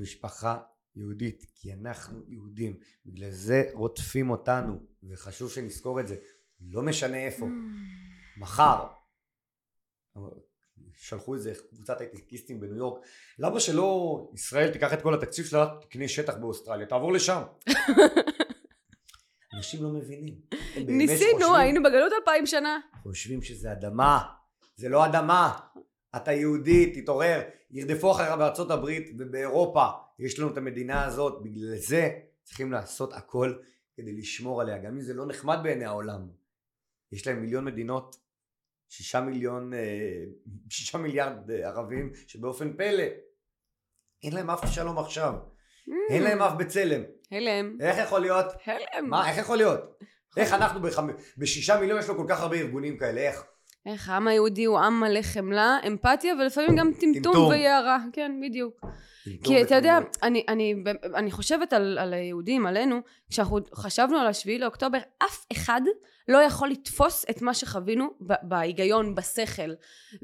[0.00, 0.62] משפחה
[0.96, 2.76] יהודית כי אנחנו יהודים
[3.06, 6.16] בגלל זה רודפים אותנו וחשוב שנזכור את זה
[6.60, 7.46] לא משנה איפה
[8.36, 8.86] מחר
[10.94, 13.04] שלחו איזה קבוצת הייטקיסטים בניו יורק
[13.38, 17.42] למה שלא ישראל תיקח את כל התקציב שלה תקנה שטח באוסטרליה תעבור לשם
[19.54, 20.34] אנשים לא מבינים.
[20.86, 22.78] ניסינו, היינו בגלות אלפיים שנה.
[23.02, 24.22] חושבים שזה אדמה.
[24.76, 25.58] זה לא אדמה.
[26.16, 27.40] אתה יהודי, תתעורר.
[27.70, 29.86] ירדפו אחריך בארצות הברית ובאירופה.
[30.18, 31.42] יש לנו את המדינה הזאת.
[31.42, 32.10] בגלל זה
[32.42, 33.54] צריכים לעשות הכל
[33.96, 34.78] כדי לשמור עליה.
[34.78, 36.28] גם אם זה לא נחמד בעיני העולם.
[37.12, 38.16] יש להם מיליון מדינות,
[38.88, 40.24] שישה מיליון, אה,
[40.70, 43.04] שישה מיליארד אה, ערבים, שבאופן פלא
[44.22, 45.34] אין להם אף שלום עכשיו.
[46.10, 47.02] אין להם אף בצלם.
[47.30, 47.78] הלם.
[47.80, 48.46] איך יכול להיות?
[48.66, 49.10] הלם.
[49.10, 49.80] מה, איך יכול להיות?
[50.36, 50.80] איך אנחנו
[51.36, 53.44] בשישה מיליון יש לו כל כך הרבה ארגונים כאלה, איך?
[53.86, 58.80] איך העם היהודי הוא עם מלא חמלה, אמפתיה ולפעמים גם טמטום ויערה, כן בדיוק.
[59.44, 60.74] כי אתה יודע, אני, אני,
[61.14, 65.80] אני חושבת על, על היהודים, עלינו, כשאנחנו חשבנו על השביעי לאוקטובר, אף אחד
[66.28, 68.10] לא יכול לתפוס את מה שחווינו
[68.42, 69.70] בהיגיון, בשכל.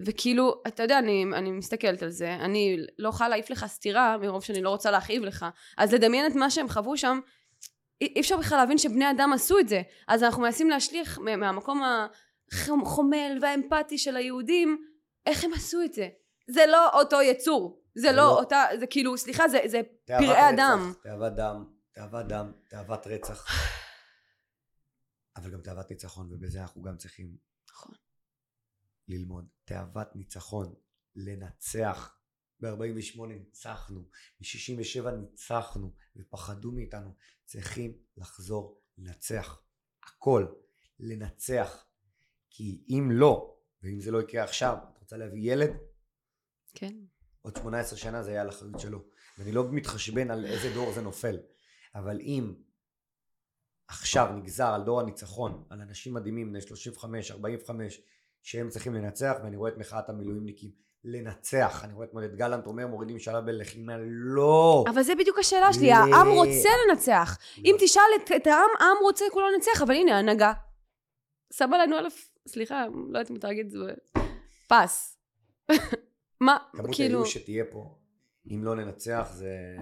[0.07, 4.45] וכאילו, אתה יודע, אני, אני מסתכלת על זה, אני לא יכולה להעיף לך סטירה מרוב
[4.45, 5.47] שאני לא רוצה להכאיב לך.
[5.77, 7.21] אז לדמיין את מה שהם חוו שם,
[8.01, 9.83] אי אפשר בכלל להבין שבני אדם עשו את זה.
[10.09, 11.83] אז אנחנו מנסים להשליך מהמקום
[12.83, 14.85] החומל והאמפתי של היהודים,
[15.27, 16.09] איך הם עשו את זה.
[16.51, 17.83] זה לא אותו יצור.
[17.95, 20.93] זה לא, לא אותה, זה כאילו, סליחה, זה, זה פראי אדם.
[21.03, 23.47] תאוות דם, תאוות דם, תאוות רצח.
[25.37, 27.37] אבל גם תאוות ניצחון, ובזה אנחנו גם צריכים
[27.71, 27.95] נכון.
[29.09, 29.49] ללמוד.
[29.65, 30.75] תאוות ניצחון,
[31.17, 32.15] לנצח.
[32.61, 34.09] ב-48 ניצחנו,
[34.41, 37.15] ב-67 ניצחנו, ופחדו מאיתנו.
[37.45, 39.63] צריכים לחזור לנצח.
[40.05, 40.47] הכל,
[41.01, 41.88] לנצח.
[42.59, 45.71] כי אם לא, ואם זה לא יקרה עכשיו, את רוצה להביא ילד?
[46.75, 46.95] כן.
[47.43, 48.99] עוד 18 שנה זה היה על אחריות שלו.
[49.39, 51.37] ואני לא מתחשבן על איזה דור זה נופל.
[51.95, 52.55] אבל אם
[53.89, 58.01] עכשיו נגזר על דור הניצחון, על אנשים מדהימים בני 35, 45,
[58.43, 60.71] שהם צריכים לנצח, ואני רואה את מחאת המילואימניקים.
[61.05, 64.85] לנצח, אני רואה את מולד גלנט אומר מורידים שלב בלחימה, לא.
[64.89, 67.39] אבל זה בדיוק השאלה שלי, העם רוצה לנצח.
[67.59, 67.87] אם לא.
[67.87, 70.53] תשאל את העם, העם רוצה כולו לנצח, אבל הנה הנהגה.
[71.53, 73.79] שמה לנו אלף, סליחה, לא יודעת אם אתה אגיד את זה,
[74.69, 75.19] פס.
[76.41, 77.19] מה, כמות כאילו...
[77.19, 77.95] כמות שתהיה פה,
[78.51, 79.77] אם לא ננצח זה...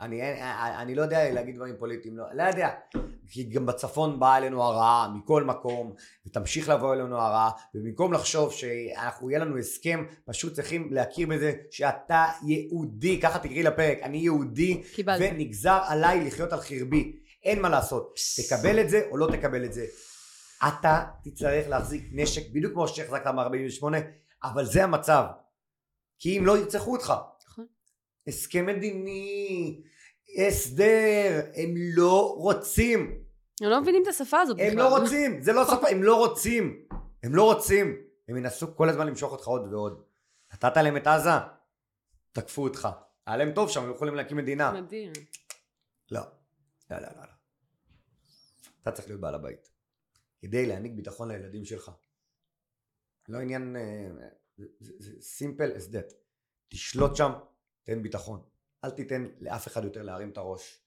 [0.00, 0.40] אני, אני,
[0.82, 2.70] אני לא יודע להגיד דברים פוליטיים, לא, לא יודע.
[3.28, 5.94] כי גם בצפון באה אלינו הרעה מכל מקום,
[6.26, 12.26] ותמשיך לבוא אלינו הרעה, ובמקום לחשוב שאנחנו, יהיה לנו הסכם, פשוט צריכים להכיר בזה שאתה
[12.46, 15.20] יהודי, ככה תקראי לפרק, אני יהודי, קיבלת.
[15.20, 17.16] ונגזר עליי לחיות על חרבי.
[17.44, 18.14] אין מה לעשות,
[18.46, 19.86] תקבל את זה או לא תקבל את זה.
[20.68, 23.84] אתה תצטרך להחזיק נשק בדיוק כמו שהחזקת מ-48,
[24.42, 25.24] אבל זה המצב.
[26.18, 27.12] כי אם לא ירצחו אותך.
[27.48, 27.66] נכון.
[28.26, 29.82] הסכם מדיני,
[30.46, 33.22] הסדר, הם לא רוצים.
[33.60, 36.86] הם לא מבינים את השפה הזאת הם לא רוצים, זה לא שפה, הם לא רוצים.
[37.22, 37.96] הם לא רוצים.
[38.28, 40.02] הם ינסו כל הזמן למשוך אותך עוד ועוד.
[40.52, 41.30] נתת להם את עזה,
[42.32, 42.88] תקפו אותך.
[43.26, 44.72] היה להם טוב שם, הם יכולים להקים מדינה.
[44.72, 45.12] מדהים.
[46.10, 46.20] לא.
[46.90, 47.20] לא, לא, לא.
[47.20, 47.32] לא.
[48.82, 49.71] אתה צריך להיות בעל הבית.
[50.42, 51.90] כדי להעניק ביטחון לילדים שלך.
[53.28, 53.76] לא עניין...
[53.76, 54.08] אה,
[54.80, 55.12] זה-
[55.44, 56.14] simple as that.
[56.68, 57.32] תשלוט שם,
[57.84, 58.44] תן ביטחון.
[58.84, 60.78] אל תיתן לאף אחד יותר להרים את הראש.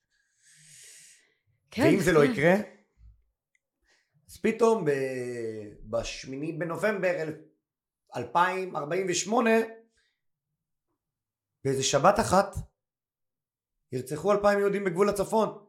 [1.72, 2.32] כן, ואם זה לא כן.
[2.32, 2.54] יקרה,
[4.30, 7.28] אז פתאום ב- בשמיני בנובמבר
[8.16, 9.50] 2048,
[11.64, 12.56] באיזה שבת אחת,
[13.92, 15.66] ירצחו אלפיים יהודים בגבול הצפון.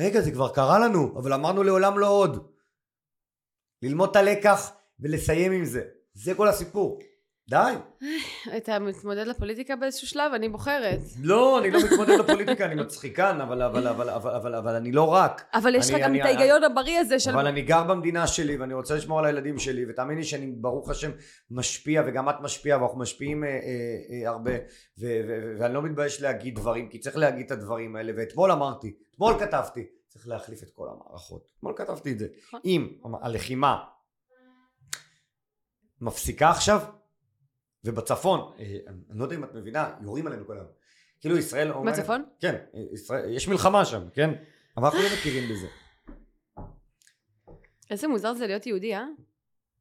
[0.00, 2.55] רגע, זה כבר קרה לנו, אבל אמרנו לעולם לא עוד.
[3.82, 5.82] ללמוד את הלקח ולסיים עם זה.
[6.14, 6.98] זה כל הסיפור.
[7.50, 7.74] די.
[8.56, 10.32] אתה מתמודד לפוליטיקה באיזשהו שלב?
[10.34, 10.98] אני בוחרת.
[11.22, 15.12] לא, אני לא מתמודד לפוליטיקה, אני מצחיקן, אבל, אבל, אבל, אבל, אבל, אבל אני לא
[15.12, 15.42] רק.
[15.54, 17.30] אבל יש לך גם את ההיגיון הבריא הזה של...
[17.30, 20.90] אבל אני גר במדינה שלי ואני רוצה לשמור על הילדים שלי ותאמין לי שאני ברוך
[20.90, 21.10] השם
[21.50, 23.54] משפיע וגם את משפיעה ואנחנו משפיעים אה, אה,
[24.24, 24.52] אה, הרבה
[24.98, 28.94] ו- ו- ואני לא מתבייש להגיד דברים כי צריך להגיד את הדברים האלה ואתמול אמרתי,
[29.14, 29.86] אתמול כתבתי
[30.16, 32.60] צריך להחליף את כל המערכות, אתמול כתבתי את זה נכון.
[32.64, 33.84] אם הלחימה
[36.00, 36.80] מפסיקה עכשיו
[37.84, 40.66] ובצפון, אה, אני לא יודע אם את מבינה, יורים עלינו כל היום
[41.20, 42.24] כאילו ישראל אומרת, בצפון?
[42.40, 44.30] כן, ישראל, יש מלחמה שם, כן?
[44.76, 45.66] אבל אנחנו לא מכירים בזה
[47.90, 49.04] איזה מוזר זה להיות יהודי, אה?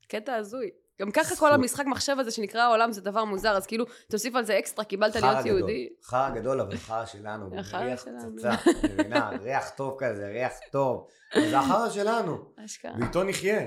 [0.07, 0.71] קטע הזוי.
[1.01, 1.53] גם ככה כל.
[1.53, 5.15] המשחק מחשב הזה שנקרא העולם זה דבר מוזר, אז כאילו תוסיף על זה אקסטרה, קיבלת
[5.15, 5.45] להיות.
[5.45, 5.87] יהודי.
[6.03, 7.49] חרא גדול, אבל חרא שלנו.
[7.73, 8.03] ריח.
[8.03, 8.51] פצצה,
[8.93, 9.29] מבינה?
[9.41, 11.07] ריח טוב כזה, ריח טוב.
[11.49, 13.59] זה החרא שלנו, אשכרה, ואיתו נחיה.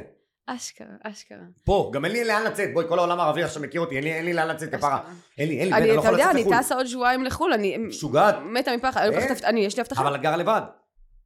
[0.47, 1.39] אשכרה, אשכרה.
[1.65, 2.69] פה, גם אין לי לאן לצאת.
[2.75, 5.01] בואי, כל העולם הערבי עכשיו מכיר אותי, אין לי- אין לי לאן לצאת כפרה.
[5.39, 6.59] אין לי, אין לי, אני, אני לא אתה יכול יודע, לצאת אני לחו"ל.
[6.63, 8.35] טסה עוד שבועיים לחו"ל, אני משוגעת.
[8.45, 10.03] מתה מפחד, אני אני, יש לי הבטחה.
[10.03, 10.61] אבל את גרה לבד.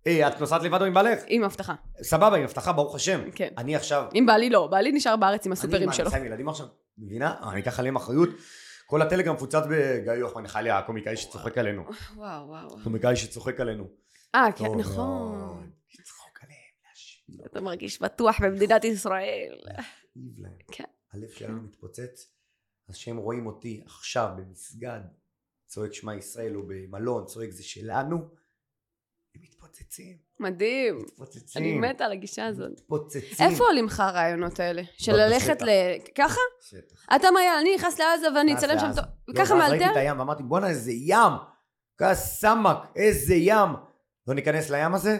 [0.07, 1.18] אה, את נוסעת לבד או עם בעלך?
[1.26, 3.30] עם הבטחה, סבבה, עם הבטחה, ברוך השם.
[3.34, 3.48] כן.
[3.59, 4.05] אני עכשיו...
[4.14, 6.05] עם בעלי לא, בעלי נשאר בארץ עם אני הסופרים שלו.
[6.05, 6.66] נוסע עם ילדים עכשיו?
[6.98, 7.34] מבינה?
[7.53, 8.28] אני אקח עליהם אחריות.
[8.86, 11.82] כל הטלגרם מפוצץ בגיא יוחמן, חיילי הקומיקאי שצוחק עלינו.
[11.82, 12.48] וואו, וואו.
[12.48, 12.84] וואו.
[12.84, 13.84] קומיקאי שצוחק עלינו.
[14.34, 15.38] אה, כן, נכון.
[15.38, 15.70] מאוד.
[16.00, 19.55] לצחוק עליהם, אתה מרגיש בטוח במדינת ישראל.
[19.62, 20.53] להכאיב להם.
[20.72, 20.84] כן.
[21.12, 22.32] הלב שלנו מתפוצץ,
[22.88, 25.00] אז שהם רואים אותי עכשיו במסגד,
[25.66, 28.28] צועק שמע ישראל, או במלון, צועק זה שלנו,
[29.35, 30.16] הם מתפוצצים.
[30.41, 30.99] מדהים.
[30.99, 31.62] מתפוצצים.
[31.62, 32.70] אני מתה על הגישה הזאת.
[32.72, 33.22] מתפוצצים.
[33.41, 34.83] איפה עולים לך הרעיונות האלה?
[34.99, 35.66] של לא, ללכת בשטח.
[35.66, 35.68] ל...
[36.14, 36.41] ככה?
[36.61, 37.07] שטח.
[37.16, 38.91] אתה מה, אני נכנס לעזה ואני אצלם שם...
[38.97, 39.05] טוב.
[39.28, 39.93] לא, ככה ואז ראיתי מאלתר?
[39.93, 41.33] את הים ואמרתי בואנה איזה ים,
[41.97, 43.68] קסאמק, איזה ים.
[44.26, 45.18] לא ניכנס לים הזה?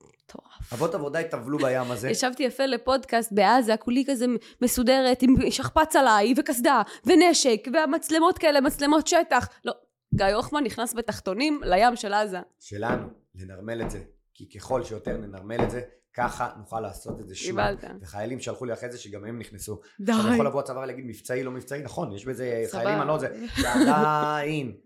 [0.00, 0.72] מטורף.
[0.72, 2.10] אבות עבודה יטבלו בים הזה.
[2.14, 4.26] ישבתי יפה לפודקאסט בעזה, כולי כזה
[4.62, 9.48] מסודרת, עם שכפ"ץ עליי, וקסדה, ונשק, והמצלמות כאלה, מצלמות שטח.
[9.64, 9.72] לא,
[10.14, 12.40] גיא הוחמן נכנס בתחתונים לים של עזה.
[12.60, 14.02] שלנו, לנרמל את זה.
[14.34, 15.82] כי ככל שיותר ננרמל את זה,
[16.14, 17.50] ככה נוכל לעשות את זה שוב.
[17.50, 17.84] קיבלת.
[18.00, 19.80] וחיילים שלחו לי אחרי זה שגם הם נכנסו.
[20.00, 20.12] די.
[20.12, 22.82] עכשיו יכול לבוא הצבא ולהגיד מבצעי לא מבצעי, נכון, יש בזה סבבה.
[22.84, 23.28] חיילים, אני לא זה,
[23.64, 24.76] ועדיין,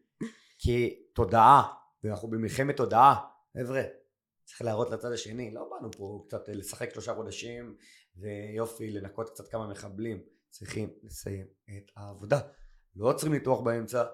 [0.58, 1.62] כי תודעה,
[2.04, 3.14] ואנחנו במלחמת תודעה,
[3.58, 3.82] חבר'ה,
[4.44, 7.76] צריך להראות לצד השני, לא באנו פה קצת לשחק שלושה חודשים,
[8.16, 10.20] ויופי, לנקות קצת כמה מחבלים,
[10.50, 12.40] צריכים לסיים את העבודה,
[12.96, 14.04] לא עוצרים ניתוח באמצע,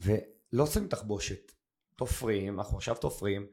[0.00, 1.52] ולא עושים תחבושת,
[1.96, 3.46] תופרים, אנחנו עכשיו תופרים,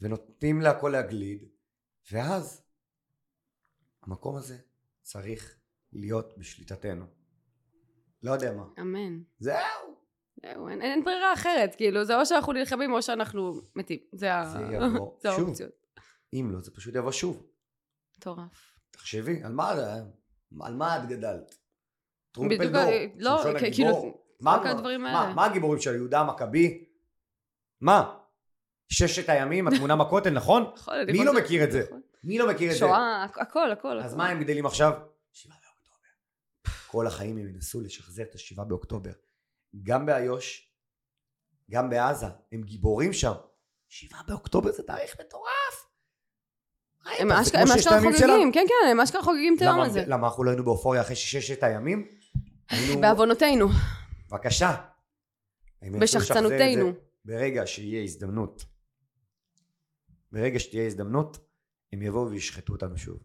[0.00, 1.48] ונותנים להכל להגליד,
[2.12, 2.62] ואז
[4.02, 4.58] המקום הזה
[5.02, 5.56] צריך
[5.92, 7.04] להיות בשליטתנו.
[8.22, 8.64] לא יודע מה.
[8.80, 9.22] אמן.
[9.38, 10.02] זהו.
[10.42, 13.98] זהו, אין, אין ברירה אחרת, כאילו, זה או שאנחנו נלחמים או שאנחנו מתים.
[14.12, 14.44] זה ה...
[14.44, 15.46] זה יבוא זה שוב.
[15.46, 15.72] האופציות.
[16.32, 17.46] אם לא, זה פשוט יבוא שוב.
[18.16, 18.78] מטורף.
[18.90, 19.70] תחשבי, על מה,
[20.60, 21.58] על מה את גדלת?
[22.32, 22.82] טרומפלדור,
[23.18, 23.42] לא.
[23.58, 25.34] כאילו, מה- רק הדברים מה- האלה.
[25.34, 26.84] מה הגיבורים של יהודה המכבי?
[27.80, 28.18] מה?
[28.88, 30.64] ששת הימים, התמונה בכותל, נכון?
[30.76, 31.82] נכון, אני מי לא מכיר את זה?
[31.86, 32.00] נכון.
[32.24, 32.78] מי לא מכיר את זה?
[32.78, 34.00] שואה, הכ- הכל, הכל.
[34.00, 34.14] אז.
[34.14, 34.92] מה הם גדלים עכשיו?
[35.32, 35.96] שבעה באוקטובר.
[36.86, 39.10] כל החיים הם ינסו לשחזר את השבעה באוקטובר.
[39.82, 40.68] גם באיו"ש,
[41.70, 43.32] גם בעזה, הם גיבורים שם.
[43.88, 45.88] שבעה באוקטובר זה תאריך מטורף.
[47.04, 48.52] מה, הם אשכרה חוגגים?
[48.52, 50.04] כן, כן, הם אשכרה חוגגים את היום הזה.
[50.06, 52.08] למה אנחנו לא היינו באופוריה אחרי ששת הימים?
[53.00, 53.68] בעוונותינו.
[54.32, 54.76] בבקשה.
[56.00, 56.92] בשחצנותנו.
[57.24, 58.64] ברגע שיהיה הזדמנות.
[60.32, 61.38] ברגע שתהיה הזדמנות,
[61.92, 63.18] הם יבואו וישחטו אותנו שוב.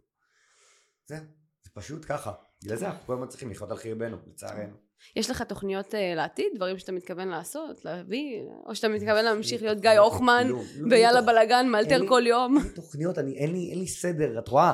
[1.05, 1.18] זה,
[1.64, 2.32] זה פשוט ככה.
[2.64, 4.74] בגלל זה אנחנו כל הזמן צריכים לחיות על חרבנו, לצערנו.
[5.16, 6.45] יש לך תוכניות אה, לעתיד?
[6.55, 7.86] דברים שאתה מתכוון לעשות?
[7.86, 8.41] להביא?
[8.66, 12.24] או שאתה מתכוון להמשיך להיות גיא הוחמן לא, לא, ויאללה לא, בלאגן, אין מאלתר כל
[12.28, 12.58] יום?
[12.58, 14.74] אין לי תוכניות, אין לי סדר, את רואה?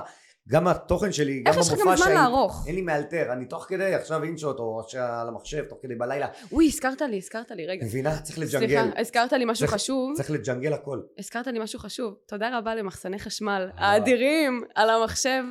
[0.50, 2.64] גם התוכן שלי, גם איך יש לך גם זמן לערוך?
[2.68, 6.28] אין לי מאלתר, אני תוך כדי עכשיו אינשוט או על המחשב, תוך כדי בלילה.
[6.52, 7.86] אוי, הזכרת לי, הזכרת לי, רגע.
[7.86, 8.22] מבינה?
[8.22, 8.90] צריך סליחה, לג'נגל.
[8.98, 10.14] הזכרת לי משהו חשוב.
[10.16, 11.02] צריך לג'נגל הכל.
[11.20, 12.16] הזכרת לי משהו חשוב.
[12.28, 13.86] תודה רבה למחסני חשמל אה.
[13.86, 15.44] האדירים על המחשב.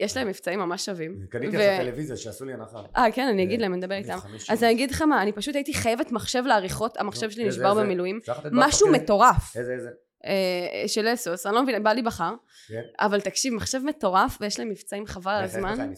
[0.00, 1.26] יש להם מבצעים ממש שווים.
[1.30, 2.82] קניתי עכשיו טלוויזיה שעשו לי הנחה.
[2.96, 4.18] אה, כן, אני אגיד אה, להם, אני אדבר איתם.
[4.48, 4.62] אז.
[4.62, 7.74] אני אגיד לך מה, אני פשוט הייתי חייבת מחשב לעריכות, המחשב שלי נשבר?
[7.74, 8.20] במילואים.
[8.52, 8.88] משהו?
[8.92, 9.90] מטורף איזה איזה?
[10.24, 12.34] אה, של אסוס, אני לא מבינה, בעלי בחר.
[12.68, 12.82] כן.
[13.00, 15.92] אבל תקשיב, מחשב מטורף, ויש להם מבצעים חבל על הזמן.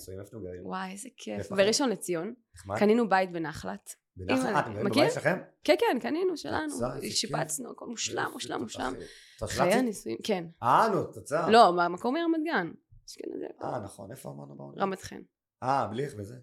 [0.62, 1.50] וואי, איזה כיף.
[1.50, 2.34] בראשון לציון?
[2.76, 3.94] קנינו בית בנחלת.
[4.16, 4.34] בנחל?
[4.34, 5.10] אימא'לה, אה, אתם גרים מכיר?
[5.64, 6.74] כן, כן, קנינו, שלנו.
[7.10, 8.94] שיפצנו, הכל מושלם, מושלם, מושלם.
[9.44, 9.54] אחי.
[9.56, 9.72] חיי?
[9.72, 10.44] הנישואים, כן.
[10.62, 11.50] אה, נו, תוצאה.
[11.50, 12.70] לא, במקור מרמת גן.
[13.64, 14.78] אה, נכון, איפה אמרנו בעולם?
[14.78, 15.20] רמת חן.
[15.62, 16.34] אה, בליך וזה.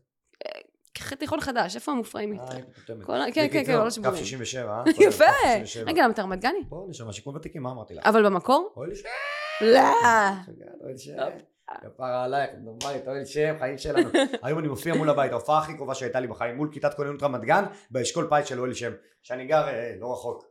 [1.20, 2.95] תיכון חדש, איפה המופרעים אה, יותר?
[3.34, 4.12] כן, כן, כן, לא שבורים.
[4.12, 4.84] קו 67, אה?
[5.08, 5.26] יפה!
[5.26, 5.84] קו 67.
[5.88, 6.64] רגע, למה אתה רמת גני?
[6.70, 8.06] בואו נשמע שיכון ותיקים, מה אמרתי לך?
[8.08, 8.74] אבל במקור?
[8.78, 9.08] אוהל שם,
[9.62, 9.82] לא!
[10.84, 11.14] אוהל שם.
[11.82, 14.10] כפרה עלייך, נורמלית, אוהל שם, חיים שלנו.
[14.43, 17.41] היום אני מופיע מול הבית, ההופעה הכי קרובה שהייתה לי בחיים, מול כיתת כוננות רמת
[17.41, 18.91] גן, באשכול בית של אוהל שם,
[19.22, 20.45] שאני גר אה, לא רחוק.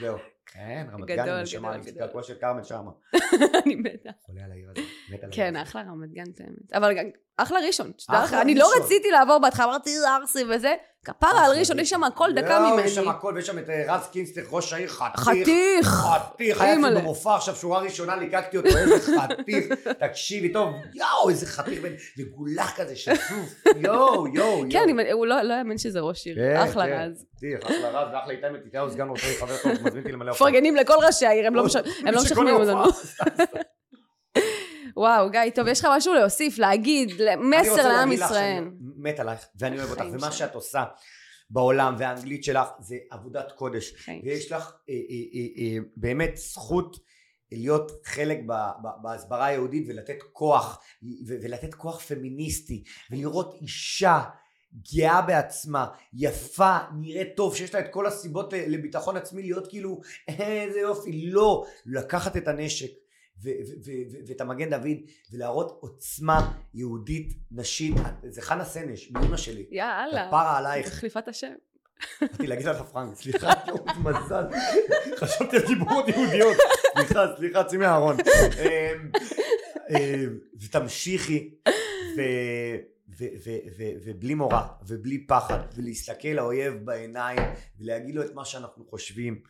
[0.00, 0.16] זהו.
[0.46, 2.90] כן, רמת גן, גדול, נשמה, גדול, אני מסתכל של כרמל שמה.
[3.64, 4.10] אני מתה.
[4.26, 5.56] חולה על העיר הזאת, מת על כן.
[5.56, 6.72] אחלה רמת גן, את האמת.
[6.74, 6.94] אבל
[7.36, 7.92] אחלה ראשון.
[8.32, 8.68] אני לא.
[8.80, 10.74] רציתי לעבור בהתחלה, אמרתי ארסי וזה.
[11.04, 12.16] כפרה על אחלה ראשון, יש שם ראשון.
[12.16, 12.86] כל דקה יואו, ממני.
[12.86, 15.20] יש שם הכל, ויש שם את אה, רז קינסטליך, ראש העיר, חתיך.
[15.20, 15.86] חתיך!
[15.86, 17.00] חתיך, היה אצלי.
[17.00, 19.66] במופע עכשיו שורה ראשונה, ליקקתי אותו, איזה חתיך,
[20.08, 21.78] תקשיבי טוב, יואו, איזה חתיך,
[22.18, 24.98] מגולח כזה, שפוף, יואו, יואו, כן, יואו.
[25.00, 26.36] אני- הוא לא לא האמין שזה ראש עיר.
[26.36, 27.24] כן, אחלה כן, רז.
[27.64, 30.48] אחלה רז, ואחלה איתי מתתיהו, סגן ראש העיר, חבר טוב, מזמין אותי למלא הופעה.
[30.48, 31.64] מפרגנים לכל ראשי העיר, הם לא
[32.14, 32.82] לא משכנעים אותנו.
[34.96, 38.64] וואו, גיא, טוב, יש לך משהו להוסיף, להגיד, אני מסר רוצה לעם להגיד לך ישראל.
[38.64, 40.32] שאני מת עלייך, ואני אוהב אותך, ומה.
[40.32, 40.84] שאת עושה
[41.50, 44.08] בעולם, והאנגלית שלך, זה עבודת קודש.
[44.24, 46.96] ויש לך אה, אה, אה, באמת זכות
[47.52, 54.22] להיות חלק ב, ב, בהסברה היהודית ולתת כוח, ו- ולתת כוח פמיניסטי, ולראות אישה
[54.94, 60.80] גאה בעצמה, יפה, נראית טוב, שיש לה את כל הסיבות לביטחון עצמי, להיות כאילו, איזה
[60.80, 62.90] יופי, לא, לקחת את הנשק.
[64.26, 64.98] ואת המגן דוד
[65.32, 67.94] ולהראות עוצמה יהודית נשית
[68.28, 70.28] זה חנה סנש מאמא שלי יאללה.
[70.28, 71.52] כפרה עלייך החליפת השם.
[72.20, 74.44] באתי להגיד לך פרנק, סליחה, יום מזל.
[75.16, 76.56] חשבתי על גיבורות יהודיות.
[76.94, 78.16] סליחה, סליחה, צאי מהארון.
[78.20, 79.10] אמ,
[79.90, 81.54] אמ, ותמשיכי,
[84.04, 87.38] ובלי מורא, ובלי פחד, ולהסתכל לאויב בעיניים,
[87.78, 89.42] ולהגיד לו את מה שאנחנו חושבים.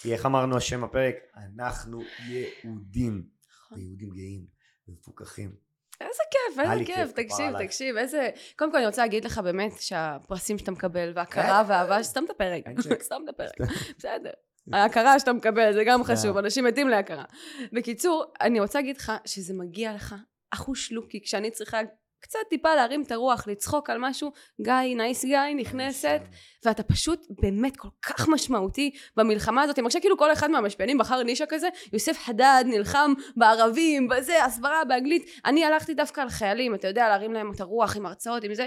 [0.00, 1.14] כי איך אמרנו השם הפרק?
[1.36, 3.37] אנחנו יהודים.
[3.76, 4.46] ויהודים גאים,
[4.88, 5.54] ומפוקחים.
[6.00, 7.66] איזה כיף, איזה כיף, כיף, תקשיב.
[7.66, 8.30] תקשיב, איזה...
[8.56, 11.70] קודם כל אני רוצה להגיד לך באמת שהפרסים שאתה מקבל, וההכרה כן.
[11.70, 12.64] והאהבה, סתם את הפרק.
[13.02, 14.30] סתם את הפרק, בסדר.
[14.72, 16.38] ההכרה שאתה מקבל, זה גם חשוב, כן.
[16.38, 17.24] אנשים מתים להכרה.
[17.72, 20.14] בקיצור, אני רוצה להגיד לך שזה מגיע לך
[20.50, 21.78] אחוש לוקי, כשאני צריכה
[22.20, 26.20] קצת טיפה להרים את הרוח, לצחוק על משהו, גיא, נייס גיא, נכנסת,
[26.64, 29.78] ואתה פשוט באמת כל כך משמעותי במלחמה הזאת.
[29.78, 34.84] אני מרגישה כאילו כל אחד מהמשפיענים בחר נישה כזה, יוסף חדד נלחם בערבים, בזה, הסברה
[34.84, 35.40] באנגלית.
[35.44, 38.66] אני הלכתי דווקא על חיילים, אתה יודע, להרים להם את הרוח עם הרצאות, עם זה.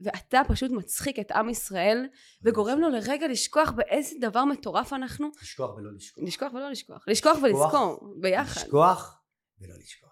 [0.00, 2.06] ואתה פשוט מצחיק את עם ישראל,
[2.42, 5.30] וגורם לו לרגע לשכוח באיזה דבר מטורף אנחנו.
[5.42, 6.24] לשכוח ולא לשכוח.
[6.26, 7.04] לשכוח ולא לשכוח.
[7.06, 8.60] לשכוח ולזכור, ביחד.
[8.60, 9.20] לשכוח
[9.60, 10.11] ולא לשכוח.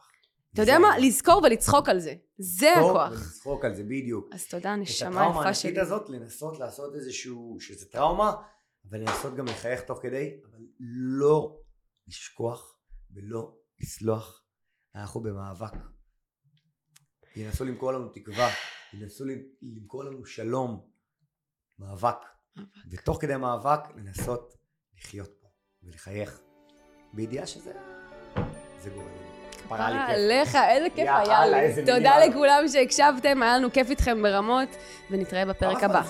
[0.54, 0.98] אתה יודע מה?
[0.98, 2.14] לזכור ולצחוק על זה.
[2.38, 3.20] זה לזכור הכוח.
[3.20, 4.28] ולצחוק על זה בדיוק.
[4.34, 5.80] אז תודה, את נשמה הטראומה יפה שלי.
[5.80, 8.32] הזאת, לנסות לעשות איזשהו, שזה טראומה,
[8.90, 10.58] אבל לנסות גם לחייך תוך כדי, אבל
[11.20, 11.56] לא
[12.08, 12.76] לשכוח
[13.14, 14.44] ולא לסלוח.
[14.94, 15.72] אנחנו במאבק.
[17.36, 18.48] ינסו למכור לנו תקווה,
[18.94, 19.24] ינסו
[19.62, 20.90] למכור לנו שלום,
[21.78, 22.16] מאבק.
[22.90, 24.54] ותוך כדי מאבק לנסות
[24.98, 25.48] לחיות פה
[25.82, 26.40] ולחייך,
[27.12, 27.72] בידיעה שזה
[28.82, 29.29] זה גורלנו.
[29.70, 30.14] כפרה לי כיף.
[30.16, 31.82] עליך, איזה כיף היה לי.
[31.86, 32.26] תודה.
[32.26, 34.68] לכולם שהקשבתם, היה לנו כיף איתכם ברמות,
[35.10, 36.02] ונתראה בפרק הבא.